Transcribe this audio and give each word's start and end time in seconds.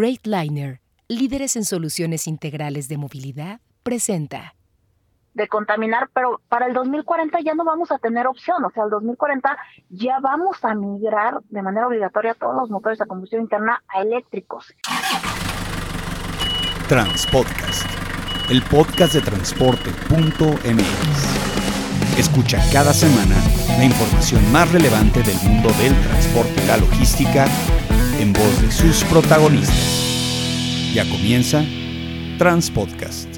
Freightliner, 0.00 0.80
líderes 1.08 1.56
en 1.56 1.66
soluciones 1.66 2.26
integrales 2.26 2.88
de 2.88 2.96
movilidad, 2.96 3.60
presenta. 3.82 4.54
De 5.34 5.46
contaminar, 5.46 6.08
pero 6.14 6.40
para 6.48 6.68
el 6.68 6.72
2040 6.72 7.38
ya 7.44 7.52
no 7.52 7.66
vamos 7.66 7.92
a 7.92 7.98
tener 7.98 8.26
opción. 8.26 8.64
O 8.64 8.70
sea, 8.70 8.84
el 8.84 8.90
2040 8.90 9.58
ya 9.90 10.18
vamos 10.22 10.56
a 10.64 10.74
migrar 10.74 11.42
de 11.50 11.60
manera 11.60 11.86
obligatoria 11.86 12.32
todos 12.32 12.56
los 12.56 12.70
motores 12.70 12.98
a 13.02 13.04
combustión 13.04 13.42
interna 13.42 13.82
a 13.88 14.00
eléctricos. 14.00 14.72
Transpodcast, 16.88 17.84
el 18.48 18.62
podcast 18.62 19.12
de 19.12 19.20
transporte.mx. 19.20 19.90
Escucha 22.18 22.58
cada 22.72 22.94
semana 22.94 23.36
la 23.76 23.84
información 23.84 24.50
más 24.50 24.72
relevante 24.72 25.22
del 25.22 25.36
mundo 25.44 25.68
del 25.74 25.92
transporte 26.00 26.64
y 26.64 26.66
la 26.66 26.78
logística 26.78 27.44
en 28.20 28.34
voz 28.34 28.62
de 28.62 28.70
sus 28.70 29.02
protagonistas. 29.04 30.92
Ya 30.94 31.08
comienza 31.08 31.64
Transpodcast. 32.38 33.29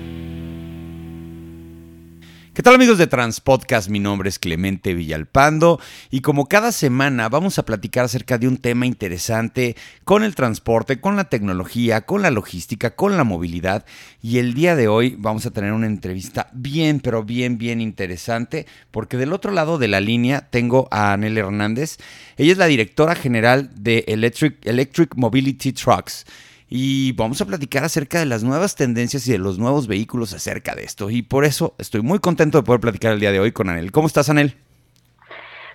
¿Qué 2.55 2.62
tal 2.62 2.74
amigos 2.74 2.98
de 2.98 3.06
Transpodcast? 3.06 3.88
Mi 3.88 3.98
nombre 3.98 4.29
es 4.29 4.38
Clemente 4.38 4.93
Villalpando 4.93 5.80
y 6.10 6.20
como 6.20 6.48
cada 6.48 6.70
semana 6.70 7.30
vamos 7.30 7.59
a 7.59 7.65
platicar 7.65 8.05
acerca 8.05 8.37
de 8.37 8.47
un 8.47 8.59
tema 8.59 8.84
interesante 8.84 9.74
con 10.05 10.23
el 10.23 10.34
transporte, 10.34 11.01
con 11.01 11.16
la 11.16 11.30
tecnología, 11.30 12.02
con 12.02 12.20
la 12.20 12.30
logística, 12.30 12.95
con 12.95 13.16
la 13.16 13.24
movilidad 13.24 13.87
y 14.20 14.37
el 14.37 14.52
día 14.52 14.77
de 14.77 14.87
hoy 14.87 15.16
vamos 15.19 15.46
a 15.46 15.51
tener 15.51 15.73
una 15.73 15.87
entrevista 15.87 16.51
bien, 16.52 17.01
pero 17.01 17.24
bien, 17.24 17.57
bien 17.57 17.80
interesante 17.80 18.66
porque 18.91 19.16
del 19.16 19.32
otro 19.32 19.51
lado 19.51 19.79
de 19.79 19.88
la 19.88 20.02
línea 20.02 20.51
tengo 20.51 20.88
a 20.91 21.15
Anel 21.15 21.38
Hernández. 21.38 21.96
Ella 22.37 22.52
es 22.52 22.59
la 22.59 22.66
directora 22.66 23.15
general 23.15 23.71
de 23.77 24.05
Electric, 24.09 24.59
Electric 24.66 25.15
Mobility 25.16 25.73
Trucks 25.73 26.27
y 26.75 27.12
vamos 27.12 27.39
a 27.43 27.45
platicar 27.45 27.85
acerca 27.85 28.19
de 28.19 28.25
las 28.25 28.43
nuevas 28.43 28.77
tendencias 28.77 29.29
y 29.29 29.33
de 29.33 29.39
los 29.39 29.59
nuevos 29.59 29.87
vehículos 29.87 30.33
acerca 30.33 30.74
de 30.74 30.85
esto. 30.85 31.10
Y 31.10 31.21
por 31.21 31.45
eso 31.45 31.74
estoy 31.77 32.01
muy 32.01 32.19
contento 32.19 32.57
de 32.57 32.65
poder 32.65 32.80
platicar 32.80 33.13
el 33.13 33.21
día 33.21 33.30
de 33.30 33.41
hoy 33.41 33.52
con 33.52 33.69
Anel. 33.69 33.93
¿Cómo 33.93 34.07
estás, 34.07 34.30
Anel? 34.30 34.57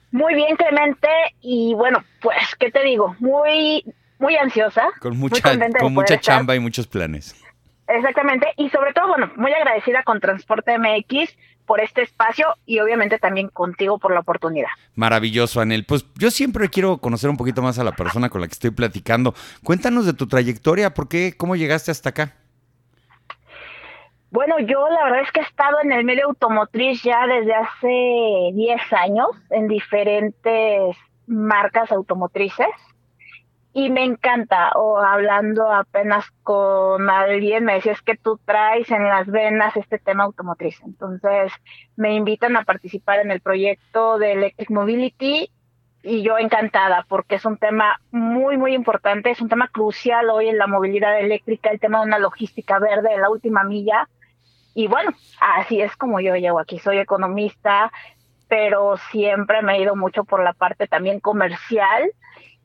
Muy 0.10 0.34
bien, 0.34 0.56
Clemente. 0.56 1.08
Y 1.42 1.76
bueno, 1.76 2.04
pues, 2.20 2.38
¿qué 2.60 2.72
te 2.72 2.82
digo? 2.82 3.16
Muy, 3.20 3.84
muy 4.18 4.38
ansiosa. 4.38 4.88
Con 5.00 5.20
mucha, 5.20 5.40
con 5.80 5.94
mucha 5.94 6.20
chamba 6.20 6.56
y 6.56 6.60
muchos 6.60 6.88
planes. 6.88 7.36
Exactamente. 7.88 8.48
Y 8.58 8.70
sobre 8.72 8.92
todo, 8.94 9.10
bueno, 9.10 9.32
muy 9.36 9.54
agradecida 9.54 10.02
con 10.02 10.20
Transporte 10.20 10.80
MX 10.80 11.30
por 11.68 11.82
este 11.82 12.02
espacio 12.02 12.48
y 12.66 12.80
obviamente 12.80 13.20
también 13.20 13.50
contigo 13.50 14.00
por 14.00 14.14
la 14.14 14.22
oportunidad. 14.22 14.70
Maravilloso, 14.96 15.62
Anel. 15.62 15.86
Pues 15.86 16.06
yo 16.16 16.32
siempre 16.32 16.70
quiero 16.70 16.98
conocer 16.98 17.30
un 17.30 17.38
poquito 17.38 17.62
más 17.62 17.78
a 17.78 17.84
la 17.84 17.92
persona 17.92 18.30
con 18.30 18.42
la 18.42 18.48
que 18.48 18.54
estoy 18.54 18.72
platicando. 18.72 19.36
Cuéntanos 19.64 20.06
de 20.06 20.14
tu 20.14 20.28
trayectoria, 20.28 20.96
¿por 20.96 21.08
qué? 21.08 21.36
¿Cómo 21.38 21.56
llegaste 21.56 21.92
hasta 21.92 22.10
acá? 22.10 22.34
Bueno, 24.32 24.60
yo 24.60 24.88
la 24.90 25.04
verdad 25.04 25.22
es 25.22 25.32
que 25.32 25.42
he 25.42 25.44
estado 25.44 25.78
en 25.84 25.92
el 25.92 26.04
medio 26.04 26.26
automotriz 26.26 27.04
ya 27.04 27.28
desde 27.28 27.54
hace 27.54 28.52
10 28.54 28.94
años 28.94 29.28
en 29.50 29.68
diferentes 29.68 30.96
marcas 31.28 31.92
automotrices 31.92 32.68
y 33.74 33.90
me 33.90 34.04
encanta, 34.04 34.72
o 34.76 34.98
hablando 34.98 35.72
apenas 35.72 36.26
con 36.42 37.10
alguien, 37.10 37.66
me 37.66 37.76
decías 37.76 38.02
que 38.02 38.16
tú 38.16 38.40
traes 38.44 38.90
en 38.90 39.04
las 39.04 39.28
venas 39.28 39.76
este 39.78 40.00
tema 40.00 40.24
automotriz. 40.24 40.82
Entonces 40.84 41.52
me 41.96 42.16
invitan 42.16 42.58
a 42.58 42.64
participar 42.64 43.20
en 43.20 43.32
el 43.32 43.40
proyecto 43.40 44.18
de 44.18 44.32
Electric 44.32 44.72
Mobility 44.72 45.52
y 46.04 46.24
yo 46.24 46.38
encantada 46.38 47.06
porque 47.08 47.36
es 47.36 47.46
un 47.46 47.58
tema 47.58 48.00
muy, 48.12 48.58
muy 48.58 48.74
importante, 48.74 49.30
es 49.30 49.42
un 49.42 49.50
tema 49.50 49.68
crucial 49.68 50.30
hoy 50.30 50.48
en 50.48 50.58
la 50.58 50.66
movilidad 50.66 51.20
eléctrica, 51.20 51.70
el 51.70 51.80
tema 51.80 52.00
de 52.00 52.08
una 52.08 52.20
logística 52.20 52.80
verde 52.80 53.10
de 53.10 53.18
la 53.18 53.30
última 53.30 53.64
milla. 53.64 54.08
Y 54.74 54.88
bueno, 54.88 55.12
así 55.40 55.82
es 55.82 55.96
como 55.98 56.20
yo 56.20 56.36
llego 56.36 56.60
aquí, 56.60 56.80
soy 56.80 57.00
economista, 57.00 57.92
pero 58.48 58.98
siempre 59.12 59.62
me 59.62 59.76
he 59.76 59.82
ido 59.82 59.96
mucho 59.96 60.24
por 60.24 60.44
la 60.44 60.54
parte 60.54 60.88
también 60.88 61.20
comercial 61.20 62.10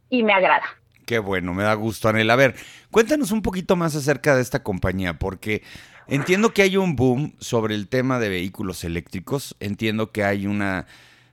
y 0.09 0.23
me 0.23 0.33
agrada. 0.33 0.65
Qué 1.07 1.19
bueno, 1.19 1.53
me 1.53 1.65
da 1.65 1.75
gusto, 1.75 2.09
Anel. 2.09 2.31
A 2.31 2.37
ver, 2.37 2.55
cuéntanos 2.91 3.33
un 3.33 3.43
poquito 3.43 3.75
más 3.77 3.97
acerca 3.97 4.37
de 4.37 4.43
esta 4.43 4.63
compañía, 4.63 5.19
porque 5.19 5.63
entiendo 6.07 6.55
que 6.55 6.63
hay 6.63 6.77
un 6.77 6.95
boom 6.95 7.35
sobre 7.41 7.75
el 7.75 7.89
tema 7.89 8.19
de 8.19 8.29
vehículos 8.29 8.85
eléctricos. 8.85 9.57
Entiendo 9.59 10.13
que 10.13 10.23
hay 10.23 10.47
una, 10.47 10.87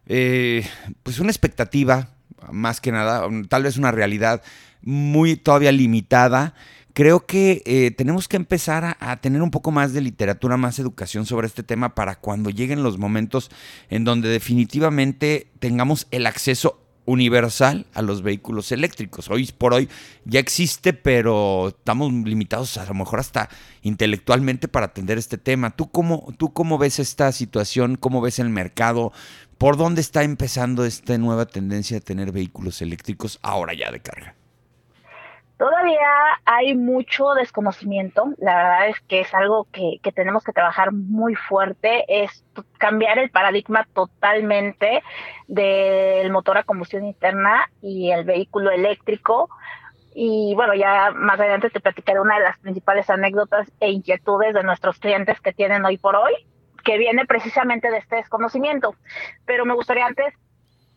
eh, 0.08 0.68
pues 1.04 1.20
una 1.20 1.30
expectativa, 1.30 2.10
más 2.52 2.82
que 2.82 2.92
nada, 2.92 3.28
tal 3.48 3.64
vez 3.64 3.78
una 3.78 3.92
realidad 3.92 4.42
muy 4.82 5.36
todavía 5.36 5.72
limitada. 5.72 6.56
Creo 6.94 7.28
que 7.28 7.62
eh, 7.66 7.92
tenemos 7.92 8.28
que 8.28 8.38
empezar 8.38 8.84
a, 8.84 8.98
a, 9.00 9.22
tener 9.22 9.44
un 9.44 9.52
poco 9.52 9.72
más 9.72 9.94
de 9.94 10.02
literatura, 10.02 10.58
más 10.58 10.80
educación 10.80 11.28
sobre 11.28 11.46
este 11.46 11.62
tema 11.62 11.94
para 11.94 12.16
cuando 12.16 12.50
lleguen 12.50 12.82
los 12.82 12.98
momentos 12.98 13.52
en 13.90 14.04
donde 14.04 14.30
definitivamente 14.30 15.52
tengamos 15.60 16.08
el 16.10 16.26
acceso 16.26 16.89
universal 17.10 17.88
a 17.96 18.04
los 18.04 18.22
vehículos 18.22 18.72
eléctricos. 18.72 19.30
Hoy 19.32 19.52
por 19.58 19.74
hoy 19.74 19.90
ya 20.26 20.40
existe, 20.40 20.94
pero 20.94 21.70
estamos 21.70 22.14
limitados 22.14 22.78
a 22.78 22.86
lo 22.86 22.94
mejor 22.94 23.20
hasta 23.20 23.50
intelectualmente 23.82 24.68
para 24.68 24.86
atender 24.88 25.18
este 25.18 25.40
tema. 25.40 25.72
¿Tú 25.72 25.90
cómo, 25.90 26.32
tú 26.38 26.54
cómo 26.54 26.78
ves 26.78 27.00
esta 27.00 27.32
situación? 27.32 27.96
¿Cómo 27.96 28.22
ves 28.22 28.38
el 28.38 28.50
mercado? 28.50 29.12
¿Por 29.58 29.76
dónde 29.76 30.02
está 30.02 30.24
empezando 30.24 30.86
esta 30.86 31.18
nueva 31.18 31.48
tendencia 31.48 31.98
de 31.98 32.02
tener 32.02 32.32
vehículos 32.32 32.80
eléctricos 32.84 33.40
ahora 33.42 33.74
ya 33.74 33.92
de 33.92 34.00
carga? 34.02 34.39
Todavía 35.60 36.08
hay 36.46 36.74
mucho 36.74 37.34
desconocimiento, 37.34 38.34
la 38.38 38.56
verdad 38.56 38.88
es 38.88 39.00
que 39.02 39.20
es 39.20 39.34
algo 39.34 39.68
que, 39.74 40.00
que, 40.02 40.14
tenemos 40.14 40.42
que 40.46 40.54
trabajar 40.54 40.94
muy 40.94 41.36
fuerte, 41.36 42.06
es 42.08 42.46
cambiar 42.78 43.20
el 43.20 43.30
paradigma 43.30 43.86
totalmente 43.94 45.04
del 45.50 46.32
motor 46.32 46.60
a 46.60 46.64
combustión 46.64 47.06
interna 47.06 47.70
y 47.82 48.10
el 48.10 48.24
vehículo 48.24 48.72
eléctrico. 48.72 49.50
Y 50.16 50.54
bueno, 50.56 50.76
ya 50.76 51.12
más 51.12 51.38
adelante 51.38 51.70
te 51.70 51.82
platicaré 51.82 52.22
una 52.22 52.38
de 52.38 52.46
las 52.46 52.58
principales 52.60 53.10
anécdotas 53.10 53.70
e 53.82 53.92
inquietudes 53.92 54.54
de 54.54 54.64
nuestros 54.64 54.98
clientes 54.98 55.42
que 55.42 55.52
tienen 55.52 55.84
hoy 55.84 55.98
por 55.98 56.16
hoy, 56.16 56.36
que 56.86 56.98
viene 56.98 57.26
precisamente 57.26 57.92
de 57.92 57.98
este 57.98 58.16
desconocimiento. 58.16 58.96
Pero 59.46 59.66
me 59.66 59.74
gustaría 59.74 60.06
antes 60.06 60.34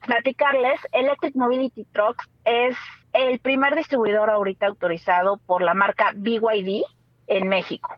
platicarles, 0.07 0.79
Electric 0.93 1.35
Mobility 1.35 1.85
Trucks 1.87 2.31
es 2.45 2.77
el 3.13 3.39
primer 3.41 3.75
distribuidor 3.75 4.31
ahorita 4.31 4.67
autorizado 4.67 5.39
por 5.39 5.63
la 5.63 5.75
marca 5.75 6.13
BYD 6.15 6.83
en 7.27 7.49
México. 7.49 7.97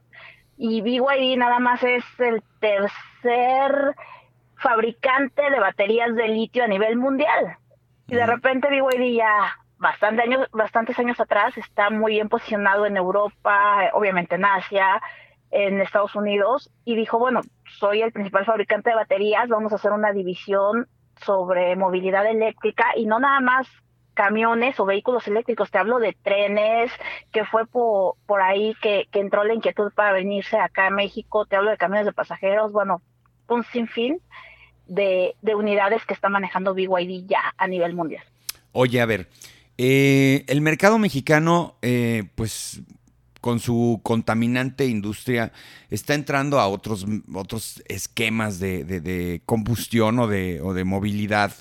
Y 0.57 0.83
BYD 0.83 1.37
nada 1.37 1.59
más 1.59 1.83
es 1.83 2.05
el 2.19 2.43
tercer 2.61 3.95
fabricante 4.57 5.51
de 5.51 5.61
baterías 5.61 6.15
de 6.15 6.29
litio 6.29 6.65
a 6.65 6.69
nivel 6.69 6.97
mundial. 6.97 7.59
Y 8.07 8.15
de 8.15 8.27
repente 8.27 8.69
BYD 8.69 9.17
ya 9.17 9.57
bastante 9.79 10.23
años, 10.23 10.49
bastantes 10.53 10.99
años 10.99 11.21
atrás 11.21 11.57
está 11.59 11.91
muy 11.91 12.13
bien 12.13 12.29
posicionado 12.29 12.87
en 12.87 12.97
Europa, 12.97 13.91
obviamente 13.93 14.37
en 14.37 14.45
Asia, 14.45 15.01
en 15.51 15.81
Estados 15.81 16.15
Unidos, 16.17 16.71
y 16.85 16.97
dijo, 16.97 17.19
bueno, 17.19 17.41
soy 17.79 18.03
el 18.03 18.13
principal 18.13 18.45
fabricante 18.45 18.91
de 18.91 18.97
baterías, 18.97 19.49
vamos 19.49 19.73
a 19.73 19.77
hacer 19.77 19.93
una 19.93 20.13
división 20.13 20.89
sobre 21.25 21.77
movilidad 21.77 22.27
eléctrica 22.27 22.87
y 22.97 23.07
no 23.07 23.21
nada 23.21 23.41
más 23.41 23.69
camiones 24.15 24.79
o 24.81 24.87
vehículos 24.87 25.27
eléctricos, 25.29 25.71
te 25.71 25.79
hablo 25.79 25.99
de 25.99 26.17
trenes, 26.23 26.91
que 27.33 27.45
fue 27.45 27.67
por, 27.67 28.15
por 28.27 28.41
ahí 28.41 28.75
que, 28.81 29.09
entró 29.13 29.45
la 29.45 29.55
inquietud 29.55 29.93
para 29.95 30.13
venirse 30.13 30.57
acá 30.57 30.87
a 30.87 30.91
México, 30.91 31.47
te 31.47 31.57
hablo 31.57 31.71
de 31.71 31.77
camiones 31.77 32.07
de 32.07 32.13
pasajeros, 32.13 32.73
bueno, 32.73 33.03
un 33.49 33.65
sinfín 33.65 34.21
de, 34.87 35.35
de 35.43 35.55
unidades 35.55 36.05
que 36.07 36.15
está 36.15 36.29
manejando 36.29 36.75
BYD 36.75 37.27
ya 37.27 37.55
a 37.57 37.67
nivel 37.67 37.95
mundial. 37.95 38.25
Oye, 38.73 39.01
a 39.01 39.07
ver, 39.07 39.29
eh, 39.77 40.45
el 40.47 40.61
mercado 40.61 40.99
mexicano, 40.99 41.77
eh, 41.83 42.25
pues 42.35 42.81
con 43.45 43.61
su 43.61 44.01
contaminante 44.03 44.87
industria, 44.87 45.53
está 45.91 46.15
entrando 46.15 46.61
a 46.61 46.67
otros, 46.67 47.05
otros 47.35 47.83
esquemas 47.89 48.59
de, 48.59 49.43
combustión 49.45 50.19
o 50.19 50.27
de, 50.27 50.63
o 50.63 50.73
de 50.73 50.85
movilidad. 50.85 51.53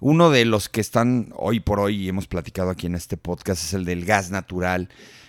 Uno 0.00 0.30
de 0.30 0.44
los 0.44 0.68
que 0.68 0.80
están 0.80 1.32
hoy 1.36 1.60
por 1.60 1.78
hoy, 1.78 1.94
y 1.94 2.08
hemos 2.08 2.26
platicado 2.26 2.70
aquí 2.70 2.88
en 2.88 2.96
este 2.96 3.16
podcast, 3.16 3.62
es 3.62 3.72
el 3.72 3.84
del 3.84 4.04
gas 4.04 4.32
natural 4.32 4.88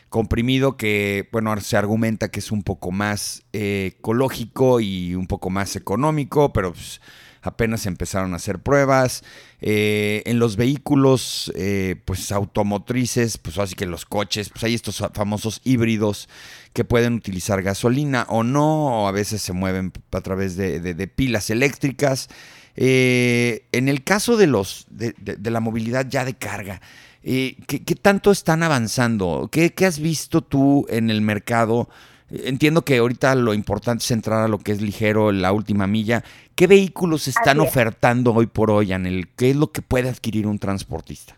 comprimido 0.09 0.77
que, 0.77 1.29
bueno, 1.31 1.56
se 1.61 1.77
argumenta 1.77 2.31
que 2.31 2.39
es 2.39 2.51
un 2.51 2.63
poco 2.63 2.89
más 2.89 3.44
eh, 3.53 3.94
ecológico 4.00 4.79
y 4.79 5.13
un 5.13 5.27
poco 5.27 5.51
más 5.51 5.75
económico, 5.75 6.51
pero 6.51 6.73
pues, 6.73 7.01
apenas 7.41 7.86
empezaron 7.86 8.33
a 8.33 8.38
hacer 8.38 8.59
pruebas. 8.59 9.24
Eh, 9.62 10.24
en 10.25 10.39
los 10.39 10.56
vehículos, 10.56 11.51
eh, 11.56 11.95
pues 12.06 12.31
automotrices, 12.31 13.38
pues 13.38 13.57
así 13.57 13.75
que 13.75 13.86
los 13.86 14.06
coches, 14.06 14.50
pues 14.50 14.63
hay 14.63 14.74
estos 14.74 15.03
famosos 15.13 15.62
híbridos 15.63 16.30
que 16.74 16.83
pueden 16.83 17.13
utilizar 17.15 17.62
gasolina 17.62 18.25
o 18.30 18.44
no, 18.44 19.03
o 19.03 19.07
a 19.07 19.12
veces 19.12 19.41
se 19.41 19.53
mueven 19.53 19.91
a 20.12 20.21
través 20.21 20.56
de, 20.56 21.07
pilas 21.07 21.50
eléctricas. 21.50 22.30
Eh, 22.75 23.65
en 23.71 23.89
el 23.89 24.03
caso 24.03 24.38
de, 24.38 24.47
los, 24.47 24.88
de, 24.89 25.13
la 25.50 25.59
movilidad 25.59 26.07
ya 26.07 26.25
de 26.25 26.35
carga, 26.35 26.81
Eh, 27.21 27.57
¿qué, 27.68 27.95
tanto 27.95 28.31
están 28.31 28.63
avanzando? 28.63 29.50
¿Qué, 29.51 29.74
has 29.85 30.00
visto 30.00 30.42
tú 30.42 30.85
en 30.89 31.09
el 31.09 31.21
mercado? 31.21 31.89
Entiendo 32.31 32.83
que 32.83 32.97
ahorita 32.97 33.33
lo 33.35 33.53
importante 33.53 34.03
es 34.03 34.11
entrar 34.11 34.41
a 34.41 34.47
lo 34.47 34.59
que 34.59 34.71
es 34.71 34.81
ligero, 34.81 35.31
la 35.31 35.51
última 35.51 35.87
milla. 35.87 36.23
¿Qué 36.55 36.67
vehículos 36.67 37.27
están 37.27 37.59
ofertando 37.59 38.33
hoy 38.33 38.45
por 38.47 38.69
hoy, 38.69 38.93
Anel? 38.93 39.29
¿Qué 39.35 39.51
es 39.51 39.55
lo 39.55 39.71
que 39.71 39.81
puede 39.81 40.09
adquirir 40.09 40.45
un 40.45 40.59
transportista? 40.59 41.35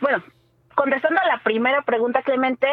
Bueno, 0.00 0.22
contestando 0.74 1.20
a 1.20 1.26
la 1.26 1.42
primera 1.42 1.82
pregunta, 1.82 2.22
Clemente, 2.22 2.68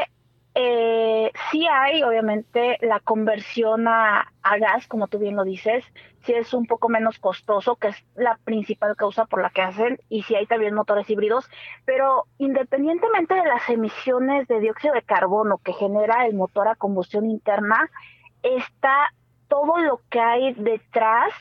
eh, 0.59 1.31
sí 1.51 1.67
hay, 1.67 2.01
obviamente, 2.01 2.79
la 2.81 2.99
conversión 2.99 3.87
a, 3.87 4.33
gas, 4.59 4.87
como 4.87 5.07
tú 5.07 5.19
bien 5.19 5.35
lo 5.35 5.43
dices, 5.43 5.85
sí 6.21 6.33
es 6.33 6.51
un 6.55 6.65
poco 6.65 6.89
menos 6.89 7.19
costoso, 7.19 7.75
que 7.75 7.89
es 7.89 8.05
la 8.15 8.39
principal 8.43 8.95
causa 8.95 9.25
por 9.25 9.39
la 9.39 9.51
que 9.51 9.61
hacen, 9.61 9.99
y 10.09 10.23
sí 10.23 10.33
hay 10.33 10.47
también 10.47 10.73
motores 10.73 11.07
híbridos, 11.11 11.47
pero 11.85 12.25
independientemente 12.39 13.35
de 13.35 13.45
las 13.45 13.69
emisiones 13.69 14.47
de 14.47 14.59
dióxido 14.59 14.95
de 14.95 15.03
carbono 15.03 15.59
que 15.59 15.73
genera 15.73 16.25
el 16.25 16.33
motor 16.33 16.67
a 16.69 16.75
combustión 16.75 17.29
interna, 17.29 17.87
está 18.41 19.13
todo 19.47 19.77
lo 19.77 20.01
que 20.09 20.19
hay 20.19 20.53
detrás 20.55 21.31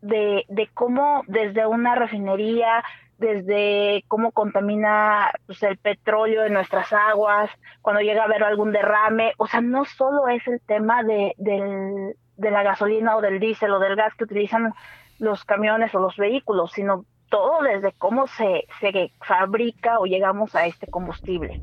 de, 0.00 0.46
de 0.48 0.70
cómo 0.72 1.22
desde 1.26 1.66
una 1.66 1.96
refinería, 1.96 2.82
desde 3.18 4.04
cómo 4.08 4.32
contamina 4.32 5.30
pues, 5.46 5.62
el 5.62 5.76
petróleo 5.76 6.44
en 6.44 6.54
nuestras 6.54 6.92
aguas, 6.92 7.50
cuando 7.82 8.00
llega 8.00 8.22
a 8.22 8.26
haber 8.26 8.44
algún 8.44 8.72
derrame, 8.72 9.32
o 9.36 9.46
sea, 9.46 9.60
no 9.60 9.84
solo 9.84 10.28
es 10.28 10.46
el 10.46 10.60
tema 10.60 11.02
de, 11.02 11.34
de 11.36 12.50
la 12.50 12.62
gasolina 12.62 13.16
o 13.16 13.20
del 13.20 13.40
diésel 13.40 13.72
o 13.72 13.78
del 13.80 13.96
gas 13.96 14.14
que 14.14 14.24
utilizan 14.24 14.72
los 15.18 15.44
camiones 15.44 15.94
o 15.94 15.98
los 15.98 16.16
vehículos, 16.16 16.72
sino 16.72 17.04
todo 17.28 17.62
desde 17.62 17.92
cómo 17.92 18.26
se, 18.26 18.66
se 18.80 19.12
fabrica 19.20 19.98
o 19.98 20.06
llegamos 20.06 20.54
a 20.54 20.66
este 20.66 20.86
combustible 20.86 21.62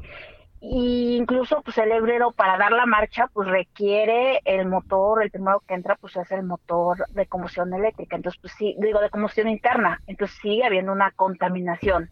y 0.67 1.15
incluso 1.17 1.61
pues 1.61 1.77
el 1.77 1.91
hebrero 1.91 2.31
para 2.31 2.57
dar 2.57 2.71
la 2.71 2.87
marcha 2.87 3.27
pues 3.27 3.47
requiere 3.47 4.41
el 4.45 4.67
motor, 4.67 5.21
el 5.21 5.29
primero 5.29 5.61
que 5.67 5.75
entra 5.75 5.95
pues 5.95 6.15
es 6.15 6.31
el 6.31 6.43
motor 6.43 7.07
de 7.09 7.27
combustión 7.27 7.71
eléctrica, 7.73 8.15
entonces 8.15 8.41
pues 8.41 8.53
sí, 8.57 8.75
digo 8.79 8.99
de 8.99 9.11
combustión 9.11 9.47
interna, 9.47 10.01
entonces 10.07 10.37
sigue 10.41 10.65
habiendo 10.65 10.91
una 10.91 11.11
contaminación. 11.11 12.09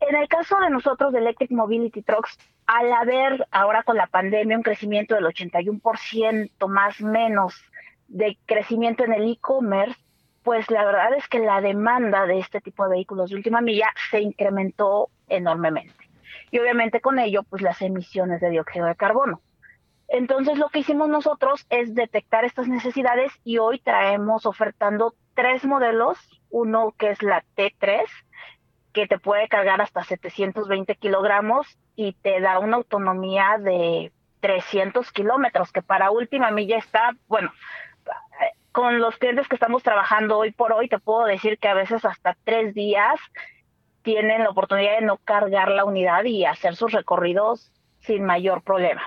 En 0.00 0.14
el 0.14 0.28
caso 0.28 0.56
de 0.60 0.70
nosotros 0.70 1.12
de 1.12 1.18
Electric 1.18 1.50
Mobility 1.50 2.02
Trucks, 2.02 2.38
al 2.66 2.92
haber 2.92 3.46
ahora 3.50 3.82
con 3.82 3.96
la 3.96 4.06
pandemia 4.06 4.56
un 4.56 4.62
crecimiento 4.62 5.16
del 5.16 5.24
81% 5.24 6.68
más 6.68 7.00
menos 7.00 7.60
de 8.06 8.38
crecimiento 8.46 9.04
en 9.04 9.14
el 9.14 9.32
e-commerce, 9.32 9.98
pues 10.44 10.70
la 10.70 10.84
verdad 10.84 11.12
es 11.16 11.26
que 11.26 11.40
la 11.40 11.60
demanda 11.60 12.24
de 12.26 12.38
este 12.38 12.60
tipo 12.60 12.84
de 12.84 12.90
vehículos 12.90 13.30
de 13.30 13.36
última 13.36 13.60
milla 13.60 13.88
se 14.10 14.20
incrementó 14.20 15.08
enormemente 15.28 16.05
y 16.50 16.58
obviamente 16.58 17.00
con 17.00 17.18
ello 17.18 17.42
pues 17.42 17.62
las 17.62 17.80
emisiones 17.82 18.40
de 18.40 18.50
dióxido 18.50 18.86
de 18.86 18.96
carbono. 18.96 19.40
Entonces 20.08 20.58
lo 20.58 20.68
que 20.68 20.80
hicimos 20.80 21.08
nosotros 21.08 21.66
es 21.68 21.94
detectar 21.94 22.44
estas 22.44 22.68
necesidades 22.68 23.32
y 23.44 23.58
hoy 23.58 23.80
traemos 23.80 24.46
ofertando 24.46 25.14
tres 25.34 25.64
modelos, 25.64 26.18
uno 26.50 26.94
que 26.96 27.10
es 27.10 27.22
la 27.22 27.44
T3, 27.56 28.04
que 28.92 29.06
te 29.06 29.18
puede 29.18 29.48
cargar 29.48 29.80
hasta 29.80 30.04
720 30.04 30.94
kilogramos 30.96 31.66
y 31.96 32.12
te 32.14 32.40
da 32.40 32.58
una 32.58 32.76
autonomía 32.76 33.58
de 33.58 34.12
300 34.40 35.10
kilómetros, 35.12 35.72
que 35.72 35.82
para 35.82 36.10
última 36.10 36.50
milla 36.50 36.78
está, 36.78 37.16
bueno, 37.26 37.52
con 38.72 39.00
los 39.00 39.16
clientes 39.16 39.48
que 39.48 39.56
estamos 39.56 39.82
trabajando 39.82 40.38
hoy 40.38 40.52
por 40.52 40.72
hoy, 40.72 40.88
te 40.88 40.98
puedo 40.98 41.24
decir 41.24 41.58
que 41.58 41.68
a 41.68 41.74
veces 41.74 42.04
hasta 42.04 42.36
tres 42.44 42.74
días 42.74 43.18
tienen 44.06 44.44
la 44.44 44.50
oportunidad 44.50 45.00
de 45.00 45.04
no 45.04 45.16
cargar 45.16 45.68
la 45.68 45.84
unidad 45.84 46.22
y 46.22 46.44
hacer 46.44 46.76
sus 46.76 46.92
recorridos 46.92 47.72
sin 47.98 48.24
mayor 48.24 48.62
problema. 48.62 49.02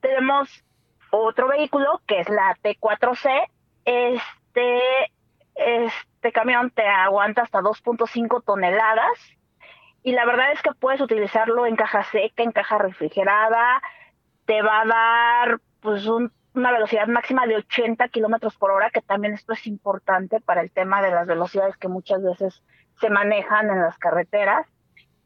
Tenemos 0.00 0.64
otro 1.12 1.46
vehículo 1.46 2.00
que 2.04 2.18
es 2.18 2.28
la 2.28 2.56
T4C. 2.60 3.46
Este, 3.84 4.80
este 5.54 6.32
camión 6.32 6.72
te 6.72 6.84
aguanta 6.84 7.42
hasta 7.42 7.60
2.5 7.60 8.42
toneladas 8.44 9.20
y 10.02 10.10
la 10.10 10.26
verdad 10.26 10.50
es 10.50 10.62
que 10.62 10.72
puedes 10.72 11.00
utilizarlo 11.00 11.64
en 11.64 11.76
caja 11.76 12.02
seca, 12.02 12.42
en 12.42 12.50
caja 12.50 12.76
refrigerada. 12.76 13.80
Te 14.46 14.62
va 14.62 14.80
a 14.80 14.86
dar 14.86 15.60
pues 15.78 16.04
una 16.08 16.72
velocidad 16.72 17.06
máxima 17.06 17.46
de 17.46 17.54
80 17.54 18.08
kilómetros 18.08 18.56
por 18.56 18.72
hora, 18.72 18.90
que 18.90 19.00
también 19.00 19.34
esto 19.34 19.52
es 19.52 19.64
importante 19.68 20.40
para 20.40 20.60
el 20.60 20.72
tema 20.72 21.02
de 21.02 21.12
las 21.12 21.28
velocidades 21.28 21.76
que 21.76 21.86
muchas 21.86 22.20
veces 22.20 22.64
se 23.00 23.10
manejan 23.10 23.68
en 23.70 23.80
las 23.80 23.98
carreteras. 23.98 24.66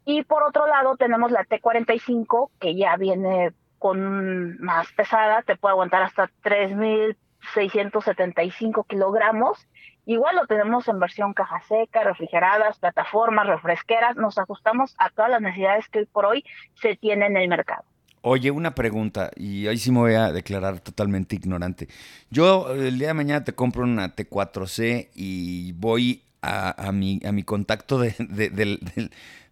Y 0.05 0.25
por 0.25 0.43
otro 0.43 0.67
lado 0.67 0.97
tenemos 0.97 1.31
la 1.31 1.45
T45 1.45 2.51
que 2.59 2.75
ya 2.75 2.97
viene 2.97 3.53
con 3.79 4.61
más 4.61 4.91
pesada, 4.93 5.43
te 5.43 5.55
puede 5.57 5.73
aguantar 5.73 6.03
hasta 6.03 6.29
3.675 6.45 8.87
kilogramos. 8.87 9.67
Igual 10.07 10.37
lo 10.37 10.47
tenemos 10.47 10.89
en 10.89 10.99
versión 10.99 11.35
caja 11.35 11.61
seca, 11.69 12.03
refrigeradas, 12.03 12.79
plataformas, 12.79 13.47
refresqueras. 13.47 14.17
Nos 14.17 14.39
ajustamos 14.39 14.97
a 14.99 15.11
todas 15.11 15.31
las 15.31 15.41
necesidades 15.41 15.89
que 15.89 16.01
hoy 16.01 16.07
por 16.07 16.27
hoy 16.27 16.45
se 16.75 16.97
tienen 16.97 17.37
en 17.37 17.43
el 17.43 17.49
mercado. 17.49 17.85
Oye, 18.25 18.53
una 18.53 18.73
pregunta, 18.73 19.33
y 19.35 19.67
ahí 19.67 19.79
sí 19.79 19.91
me 19.91 19.99
voy 19.99 20.15
a 20.15 20.31
declarar 20.31 20.79
totalmente 20.79 21.35
ignorante. 21.35 21.89
Yo 22.31 22.73
el 22.73 22.97
día 22.97 23.09
de 23.09 23.15
mañana 23.15 23.43
te 23.43 23.53
compro 23.53 23.83
una 23.83 24.15
T4C 24.15 25.09
y 25.13 25.73
voy 25.73 26.23
a, 26.43 26.93
mi, 26.93 27.21
a 27.25 27.33
mi 27.33 27.45
contacto 27.45 27.99
de, 27.99 28.15
del, 28.19 28.81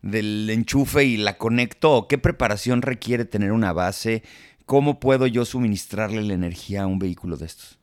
del, 0.03 0.51
enchufe 0.51 1.05
y 1.05 1.17
la 1.17 1.39
conecto? 1.39 2.07
¿Qué 2.09 2.19
preparación 2.19 2.83
requiere 2.83 3.25
tener 3.25 3.53
una 3.53 3.73
base? 3.73 4.23
¿Cómo 4.67 5.01
puedo 5.01 5.27
yo 5.27 5.45
suministrarle 5.45 6.23
la 6.23 6.35
energía 6.35 6.83
a 6.83 6.87
un 6.87 6.99
vehículo 6.99 7.37
de 7.37 7.47
estos? 7.47 7.81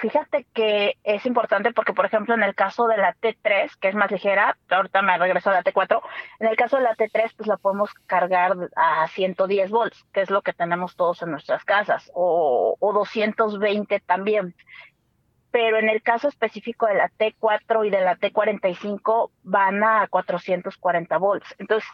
Fíjate 0.00 0.46
que 0.54 0.96
es 1.04 1.26
importante 1.26 1.72
porque, 1.72 1.92
por 1.92 2.06
ejemplo, 2.06 2.34
en 2.34 2.42
el 2.42 2.54
caso 2.54 2.86
de 2.86 2.96
la 2.96 3.14
T3, 3.14 3.72
que 3.78 3.88
es 3.88 3.94
más 3.94 4.10
ligera, 4.10 4.56
ahorita 4.70 5.02
me 5.02 5.18
regreso 5.18 5.50
a 5.50 5.52
la 5.52 5.62
T4, 5.62 6.00
en 6.40 6.46
el 6.46 6.56
caso 6.56 6.78
de 6.78 6.84
la 6.84 6.96
T3, 6.96 7.32
pues 7.36 7.46
la 7.46 7.58
podemos 7.58 7.92
cargar 8.06 8.56
a 8.74 9.06
110 9.08 9.70
volts, 9.70 10.06
que 10.12 10.22
es 10.22 10.30
lo 10.30 10.40
que 10.40 10.54
tenemos 10.54 10.96
todos 10.96 11.20
en 11.22 11.30
nuestras 11.30 11.64
casas, 11.64 12.10
o, 12.14 12.74
o 12.80 12.92
220 12.94 14.00
también 14.00 14.54
pero 15.52 15.78
en 15.78 15.90
el 15.90 16.02
caso 16.02 16.28
específico 16.28 16.86
de 16.86 16.94
la 16.94 17.10
T4 17.10 17.86
y 17.86 17.90
de 17.90 18.00
la 18.00 18.16
T45 18.16 19.30
van 19.42 19.84
a 19.84 20.08
440 20.08 21.18
volts. 21.18 21.54
Entonces, 21.58 21.88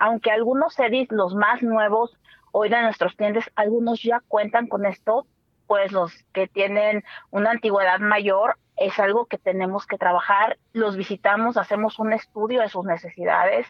aunque 0.00 0.32
algunos 0.32 0.74
CEDIs, 0.74 1.10
los 1.12 1.34
más 1.36 1.62
nuevos, 1.62 2.18
hoy 2.50 2.68
de 2.68 2.82
nuestros 2.82 3.14
clientes, 3.14 3.48
algunos 3.54 4.02
ya 4.02 4.20
cuentan 4.26 4.66
con 4.66 4.84
esto, 4.84 5.26
pues 5.68 5.92
los 5.92 6.12
que 6.32 6.48
tienen 6.48 7.04
una 7.30 7.52
antigüedad 7.52 8.00
mayor, 8.00 8.58
es 8.76 8.98
algo 8.98 9.26
que 9.26 9.38
tenemos 9.38 9.86
que 9.86 9.96
trabajar. 9.96 10.58
Los 10.72 10.96
visitamos, 10.96 11.56
hacemos 11.56 12.00
un 12.00 12.12
estudio 12.12 12.62
de 12.62 12.68
sus 12.68 12.84
necesidades 12.84 13.66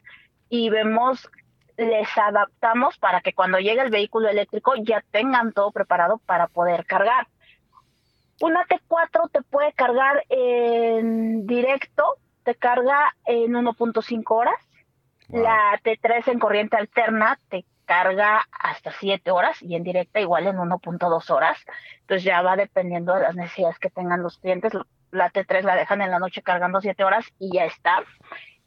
y 0.49 0.71
vemos, 0.71 1.31
les 1.77 2.09
adaptamos 2.17 2.97
para 2.99 3.21
que 3.21 3.35
cuando 3.35 3.59
llegue 3.59 3.83
el 3.83 3.91
vehículo 3.91 4.29
eléctrico 4.29 4.73
ya 4.77 5.05
tengan 5.11 5.53
todo 5.53 5.71
preparado 5.71 6.17
para 6.25 6.47
poder 6.47 6.87
cargar 6.87 7.27
una 8.41 8.65
T4 8.67 9.31
te 9.33 9.43
puede 9.43 9.73
cargar 9.73 10.25
en 10.29 11.47
directo, 11.47 12.17
te 12.45 12.55
carga 12.55 13.15
en 13.27 13.53
1.5 13.53 14.23
horas. 14.29 14.57
La 15.29 15.79
T3 15.85 16.29
en 16.29 16.39
corriente 16.39 16.77
alterna 16.77 17.39
te 17.51 17.67
carga 17.85 18.47
hasta 18.51 18.93
7 18.93 19.31
horas 19.31 19.63
y 19.63 19.75
en 19.75 19.83
directa 19.83 20.21
igual 20.21 20.47
en 20.47 20.57
1.2 20.57 21.31
horas. 21.31 21.59
Entonces 22.01 22.25
ya 22.25 22.41
va 22.43 22.57
dependiendo 22.57 23.15
de 23.15 23.23
las 23.23 23.35
necesidades 23.35 23.79
que 23.79 23.91
tengan 23.91 24.23
los 24.23 24.39
clientes. 24.39 24.73
La 25.11 25.31
T3 25.31 25.63
la 25.63 25.75
dejan 25.75 26.01
en 26.03 26.11
la 26.11 26.19
noche 26.19 26.43
cargando 26.43 26.81
7 26.81 27.03
horas 27.05 27.27
y 27.39 27.53
ya 27.55 27.65
está. 27.65 28.03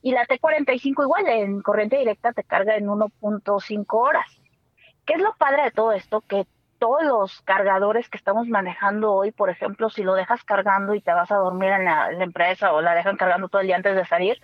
Y 0.01 0.11
la 0.11 0.25
T45 0.25 1.03
igual 1.03 1.27
en 1.27 1.61
corriente 1.61 1.97
directa 1.97 2.33
te 2.33 2.43
carga 2.43 2.75
en 2.75 2.87
1.5 2.87 3.85
horas. 3.89 4.27
¿Qué 5.05 5.13
es 5.13 5.19
lo 5.19 5.35
padre 5.35 5.63
de 5.63 5.71
todo 5.71 5.91
esto? 5.93 6.21
Que 6.21 6.45
todos 6.81 7.03
los 7.03 7.43
cargadores 7.43 8.09
que 8.09 8.17
estamos 8.17 8.47
manejando 8.47 9.13
hoy, 9.13 9.31
por 9.31 9.51
ejemplo, 9.51 9.91
si 9.91 10.01
lo 10.01 10.15
dejas 10.15 10.43
cargando 10.43 10.95
y 10.95 11.01
te 11.01 11.13
vas 11.13 11.31
a 11.31 11.35
dormir 11.35 11.69
en 11.69 11.85
la, 11.85 12.11
empresa 12.11 12.73
o 12.73 12.81
la 12.81 12.95
dejan 12.95 13.17
cargando 13.17 13.49
todo 13.49 13.61
el 13.61 13.67
día 13.67 13.75
antes 13.75 13.95
de 13.95 14.03
salir, 14.03 14.41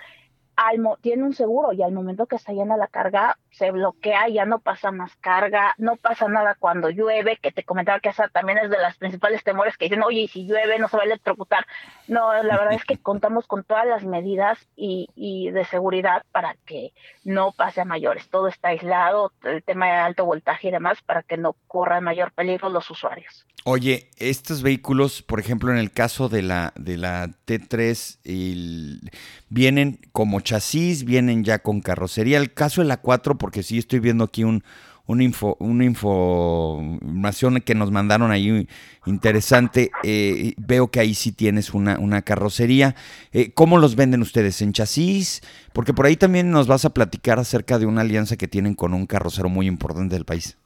tiene 1.01 1.23
un 1.23 1.33
seguro 1.33 1.73
y 1.73 1.83
al 1.83 1.91
momento 1.91 2.25
que 2.25 2.35
está 2.35 2.51
llena 2.51 2.77
la 2.77 2.87
carga 2.87 3.37
se 3.51 3.71
bloquea, 3.71 4.27
ya 4.29 4.45
no 4.45 4.59
pasa 4.59 4.91
más 4.91 5.15
carga, 5.17 5.73
no 5.77 5.95
pasa 5.95 6.27
nada 6.27 6.55
cuando 6.59 6.89
llueve, 6.89 7.37
que 7.41 7.51
te 7.51 7.63
comentaba 7.63 7.99
que 7.99 8.09
esa 8.09 8.27
también 8.27 8.57
es 8.59 8.69
de 8.69 8.77
las 8.77 8.97
principales 8.97 9.43
temores 9.43 9.77
que 9.77 9.85
dicen, 9.85 10.03
oye, 10.03 10.21
y 10.21 10.27
si 10.27 10.45
llueve 10.45 10.79
no 10.79 10.87
se 10.87 10.97
va 10.97 11.03
a 11.03 11.05
electrocutar. 11.05 11.65
No, 12.07 12.31
la 12.43 12.57
verdad 12.57 12.73
es 12.73 12.85
que 12.85 12.97
contamos 13.01 13.47
con 13.47 13.63
todas 13.63 13.85
las 13.85 14.03
medidas 14.03 14.57
y, 14.75 15.09
y 15.15 15.51
de 15.51 15.65
seguridad 15.65 16.23
para 16.31 16.55
que 16.65 16.91
no 17.23 17.51
pase 17.51 17.81
a 17.81 17.85
mayores. 17.85 18.29
Todo 18.29 18.47
está 18.47 18.69
aislado, 18.69 19.31
el 19.43 19.63
tema 19.63 19.87
de 19.87 19.91
alto 19.93 20.25
voltaje 20.25 20.67
y 20.67 20.71
demás, 20.71 21.01
para 21.01 21.23
que 21.23 21.37
no 21.37 21.55
corran 21.67 22.03
mayor 22.03 22.31
peligro 22.31 22.69
los 22.69 22.89
usuarios. 22.89 23.45
Oye, 23.69 24.09
estos 24.15 24.61
vehículos, 24.61 25.21
por 25.21 25.41
ejemplo, 25.41 25.73
en 25.73 25.77
el 25.77 25.91
caso 25.91 26.29
de 26.29 26.41
la, 26.41 26.71
de 26.77 26.95
la 26.95 27.27
T3, 27.45 29.11
vienen 29.49 29.99
como 30.13 30.39
chasis, 30.48 31.04
vienen 31.04 31.44
ya 31.44 31.60
con 31.60 31.82
carrocería. 31.82 32.38
El 32.38 32.54
caso 32.54 32.82
de 32.82 32.88
la 32.88 32.98
4, 32.98 33.38
porque 33.38 33.63
sí 33.63 33.77
estoy 33.77 34.00
viendo 34.00 34.24
aquí 34.24 34.46
un, 34.46 34.63
una, 35.06 35.24
info, 35.24 35.58
una 35.60 35.84
información 35.84 37.60
que 37.60 37.75
nos 37.75 37.92
mandaron 37.92 38.32
ahí 38.32 38.66
interesante. 39.06 39.92
Eh, 40.04 40.54
veo 40.58 40.88
que 40.88 41.01
ahí 41.01 41.13
sí 41.16 41.34
tienes 41.34 41.74
una, 41.74 42.00
una 42.00 42.22
carrocería. 42.22 42.96
Eh, 43.34 43.51
¿Cómo 43.51 43.77
los 43.77 43.98
venden 43.98 44.22
ustedes? 44.22 44.62
¿En 44.62 44.72
chasis? 44.72 45.42
Porque 45.74 45.94
por 45.94 46.06
ahí 46.06 46.16
también 46.16 46.50
nos 46.50 46.68
vas 46.68 46.86
a 46.86 46.94
platicar 46.94 47.39
acerca 47.39 47.77
de 47.77 47.86
una 47.86 48.00
alianza 48.01 48.38
que 48.38 48.48
tienen 48.48 48.74
con 48.74 48.94
un 48.94 49.06
carrocero 49.06 49.50
muy 49.50 49.68
importante 49.68 50.16
del 50.16 50.24
país. 50.24 50.58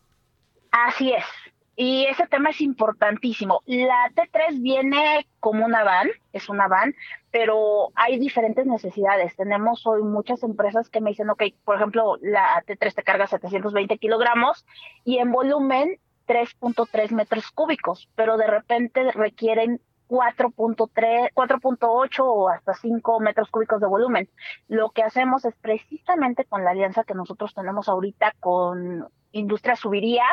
Así 0.71 1.11
es. 1.11 1.25
Y 1.75 2.05
ese 2.05 2.27
tema 2.27 2.49
es 2.49 2.61
importantísimo. 2.61 3.61
La 3.65 4.11
T3 4.13 4.61
viene 4.61 5.27
como 5.39 5.65
una 5.65 5.83
van, 5.83 6.09
es 6.33 6.49
una 6.49 6.67
van, 6.67 6.95
pero 7.31 7.91
hay 7.95 8.19
diferentes 8.19 8.65
necesidades. 8.65 9.35
Tenemos 9.35 9.85
hoy 9.87 10.03
muchas 10.03 10.43
empresas 10.43 10.89
que 10.89 11.01
me 11.01 11.11
dicen, 11.11 11.29
ok, 11.29 11.43
por 11.63 11.77
ejemplo, 11.77 12.17
la 12.21 12.63
T3 12.67 12.93
te 12.93 13.03
carga 13.03 13.27
720 13.27 13.97
kilogramos 13.97 14.65
y 15.05 15.17
en 15.17 15.31
volumen 15.31 15.97
3.3 16.27 17.11
metros 17.11 17.51
cúbicos, 17.51 18.09
pero 18.15 18.37
de 18.37 18.47
repente 18.47 19.11
requieren 19.11 19.81
4.3, 20.11 21.31
4.8 21.33 22.19
o 22.19 22.49
hasta 22.49 22.73
5 22.73 23.21
metros 23.21 23.49
cúbicos 23.49 23.79
de 23.79 23.87
volumen. 23.87 24.29
Lo 24.67 24.89
que 24.89 25.03
hacemos 25.03 25.45
es 25.45 25.55
precisamente 25.55 26.43
con 26.43 26.65
la 26.65 26.71
alianza 26.71 27.05
que 27.05 27.13
nosotros 27.13 27.53
tenemos 27.53 27.87
ahorita 27.87 28.33
con 28.41 29.07
Industria 29.31 29.77
Subiría, 29.77 30.25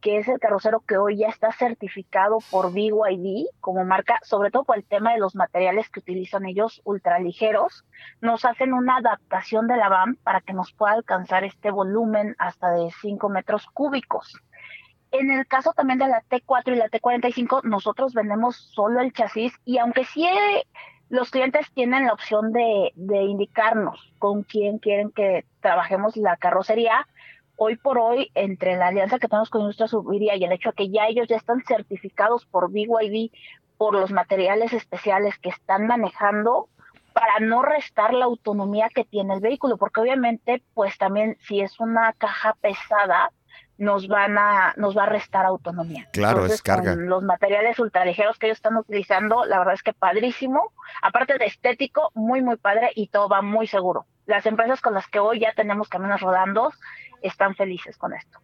que 0.00 0.18
es 0.18 0.28
el 0.28 0.38
carrocero 0.38 0.84
que 0.86 0.98
hoy 0.98 1.16
ya 1.16 1.28
está 1.28 1.50
certificado 1.50 2.38
por 2.48 2.72
BYD 2.72 3.46
como 3.58 3.84
marca, 3.84 4.20
sobre 4.22 4.52
todo 4.52 4.62
por 4.62 4.76
el 4.76 4.84
tema 4.84 5.12
de 5.12 5.18
los 5.18 5.34
materiales 5.34 5.90
que 5.90 5.98
utilizan 5.98 6.46
ellos 6.46 6.80
ultraligeros, 6.84 7.84
nos 8.20 8.44
hacen 8.44 8.72
una 8.72 8.98
adaptación 8.98 9.66
de 9.66 9.76
la 9.76 9.88
van 9.88 10.14
para 10.22 10.42
que 10.42 10.52
nos 10.52 10.72
pueda 10.72 10.92
alcanzar 10.92 11.42
este 11.42 11.72
volumen 11.72 12.36
hasta 12.38 12.70
de 12.70 12.92
5 13.00 13.28
metros 13.30 13.66
cúbicos. 13.66 14.40
En 15.16 15.30
el 15.30 15.46
caso 15.46 15.72
también 15.74 16.00
de 16.00 16.08
la 16.08 16.22
T4 16.22 16.72
y 16.72 16.74
la 16.74 16.88
T45, 16.88 17.62
nosotros 17.62 18.14
vendemos 18.14 18.56
solo 18.56 19.00
el 19.00 19.12
chasis 19.12 19.52
y 19.64 19.78
aunque 19.78 20.04
sí 20.04 20.26
eh, 20.26 20.66
los 21.08 21.30
clientes 21.30 21.70
tienen 21.72 22.06
la 22.06 22.12
opción 22.12 22.50
de, 22.50 22.90
de 22.96 23.22
indicarnos 23.22 24.12
con 24.18 24.42
quién 24.42 24.78
quieren 24.78 25.12
que 25.12 25.44
trabajemos 25.60 26.16
la 26.16 26.36
carrocería, 26.36 27.06
hoy 27.54 27.76
por 27.76 27.98
hoy, 27.98 28.32
entre 28.34 28.74
la 28.74 28.88
alianza 28.88 29.20
que 29.20 29.28
tenemos 29.28 29.50
con 29.50 29.60
Industria 29.60 29.86
Subiría 29.86 30.34
y 30.34 30.42
el 30.42 30.50
hecho 30.50 30.70
de 30.70 30.74
que 30.74 30.90
ya 30.90 31.06
ellos 31.06 31.28
ya 31.28 31.36
están 31.36 31.62
certificados 31.62 32.44
por 32.46 32.72
BYD 32.72 33.30
por 33.76 33.94
los 33.94 34.10
materiales 34.10 34.72
especiales 34.72 35.38
que 35.38 35.50
están 35.50 35.86
manejando, 35.86 36.68
para 37.12 37.38
no 37.38 37.62
restar 37.62 38.12
la 38.12 38.24
autonomía 38.24 38.88
que 38.92 39.04
tiene 39.04 39.34
el 39.34 39.40
vehículo, 39.40 39.76
porque 39.76 40.00
obviamente, 40.00 40.60
pues 40.74 40.98
también 40.98 41.36
si 41.46 41.60
es 41.60 41.78
una 41.78 42.12
caja 42.14 42.56
pesada, 42.60 43.30
nos 43.78 44.08
van 44.08 44.38
a 44.38 44.74
nos 44.76 44.96
va 44.96 45.04
a 45.04 45.08
restar 45.08 45.44
autonomía. 45.46 46.08
Claro, 46.12 46.46
es 46.46 46.62
carga. 46.62 46.94
los 46.94 47.22
materiales 47.22 47.78
ultraligeros 47.78 48.38
que 48.38 48.46
ellos 48.46 48.58
están 48.58 48.76
utilizando, 48.76 49.44
la 49.44 49.58
verdad 49.58 49.74
es 49.74 49.82
que 49.82 49.92
padrísimo, 49.92 50.72
aparte 51.02 51.38
de 51.38 51.46
estético, 51.46 52.10
muy 52.14 52.42
muy 52.42 52.56
padre 52.56 52.90
y 52.94 53.08
todo 53.08 53.28
va 53.28 53.42
muy 53.42 53.66
seguro. 53.66 54.06
Las 54.26 54.46
empresas 54.46 54.80
con 54.80 54.94
las 54.94 55.06
que 55.08 55.18
hoy 55.18 55.40
ya 55.40 55.52
tenemos 55.54 55.88
caminos 55.88 56.20
rodando 56.20 56.72
están 57.22 57.54
felices 57.54 57.96
con 57.96 58.14
esto. 58.14 58.38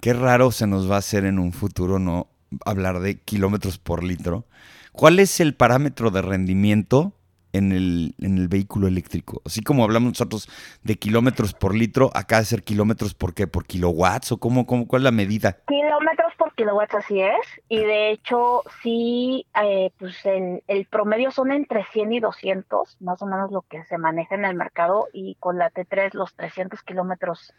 Qué 0.00 0.12
raro 0.12 0.50
se 0.50 0.66
nos 0.66 0.90
va 0.90 0.96
a 0.96 0.98
hacer 0.98 1.24
en 1.24 1.38
un 1.38 1.52
futuro 1.52 1.98
no 1.98 2.28
hablar 2.64 3.00
de 3.00 3.18
kilómetros 3.18 3.78
por 3.78 4.04
litro. 4.04 4.44
¿Cuál 4.92 5.18
es 5.18 5.40
el 5.40 5.54
parámetro 5.54 6.10
de 6.10 6.22
rendimiento 6.22 7.12
en 7.56 7.72
el, 7.72 8.14
en 8.20 8.38
el 8.38 8.48
vehículo 8.48 8.86
eléctrico. 8.86 9.42
Así 9.44 9.62
como 9.62 9.84
hablamos 9.84 10.10
nosotros 10.10 10.48
de 10.82 10.96
kilómetros 10.96 11.54
por 11.54 11.74
litro, 11.74 12.10
acá 12.14 12.38
de 12.38 12.44
ser 12.44 12.62
kilómetros 12.62 13.14
por 13.14 13.34
qué, 13.34 13.46
por 13.46 13.66
kilowatts 13.66 14.32
o 14.32 14.38
cómo, 14.38 14.66
cómo, 14.66 14.86
cuál 14.86 15.02
es 15.02 15.04
la 15.04 15.10
medida. 15.10 15.56
Kilómetros 15.66 16.34
por 16.36 16.54
kilowatts, 16.54 16.94
así 16.94 17.20
es. 17.20 17.46
Y 17.68 17.78
de 17.78 18.10
hecho, 18.10 18.62
sí, 18.82 19.46
eh, 19.62 19.90
pues 19.98 20.24
el, 20.24 20.62
el 20.66 20.86
promedio 20.86 21.30
son 21.30 21.52
entre 21.52 21.84
100 21.92 22.12
y 22.12 22.20
200, 22.20 22.96
más 23.00 23.22
o 23.22 23.26
menos 23.26 23.50
lo 23.50 23.62
que 23.62 23.84
se 23.84 23.98
maneja 23.98 24.34
en 24.34 24.44
el 24.44 24.54
mercado. 24.54 25.08
Y 25.12 25.36
con 25.40 25.58
la 25.58 25.70
T3, 25.70 26.14
los 26.14 26.34
300 26.34 26.82
kilómetros 26.82 27.54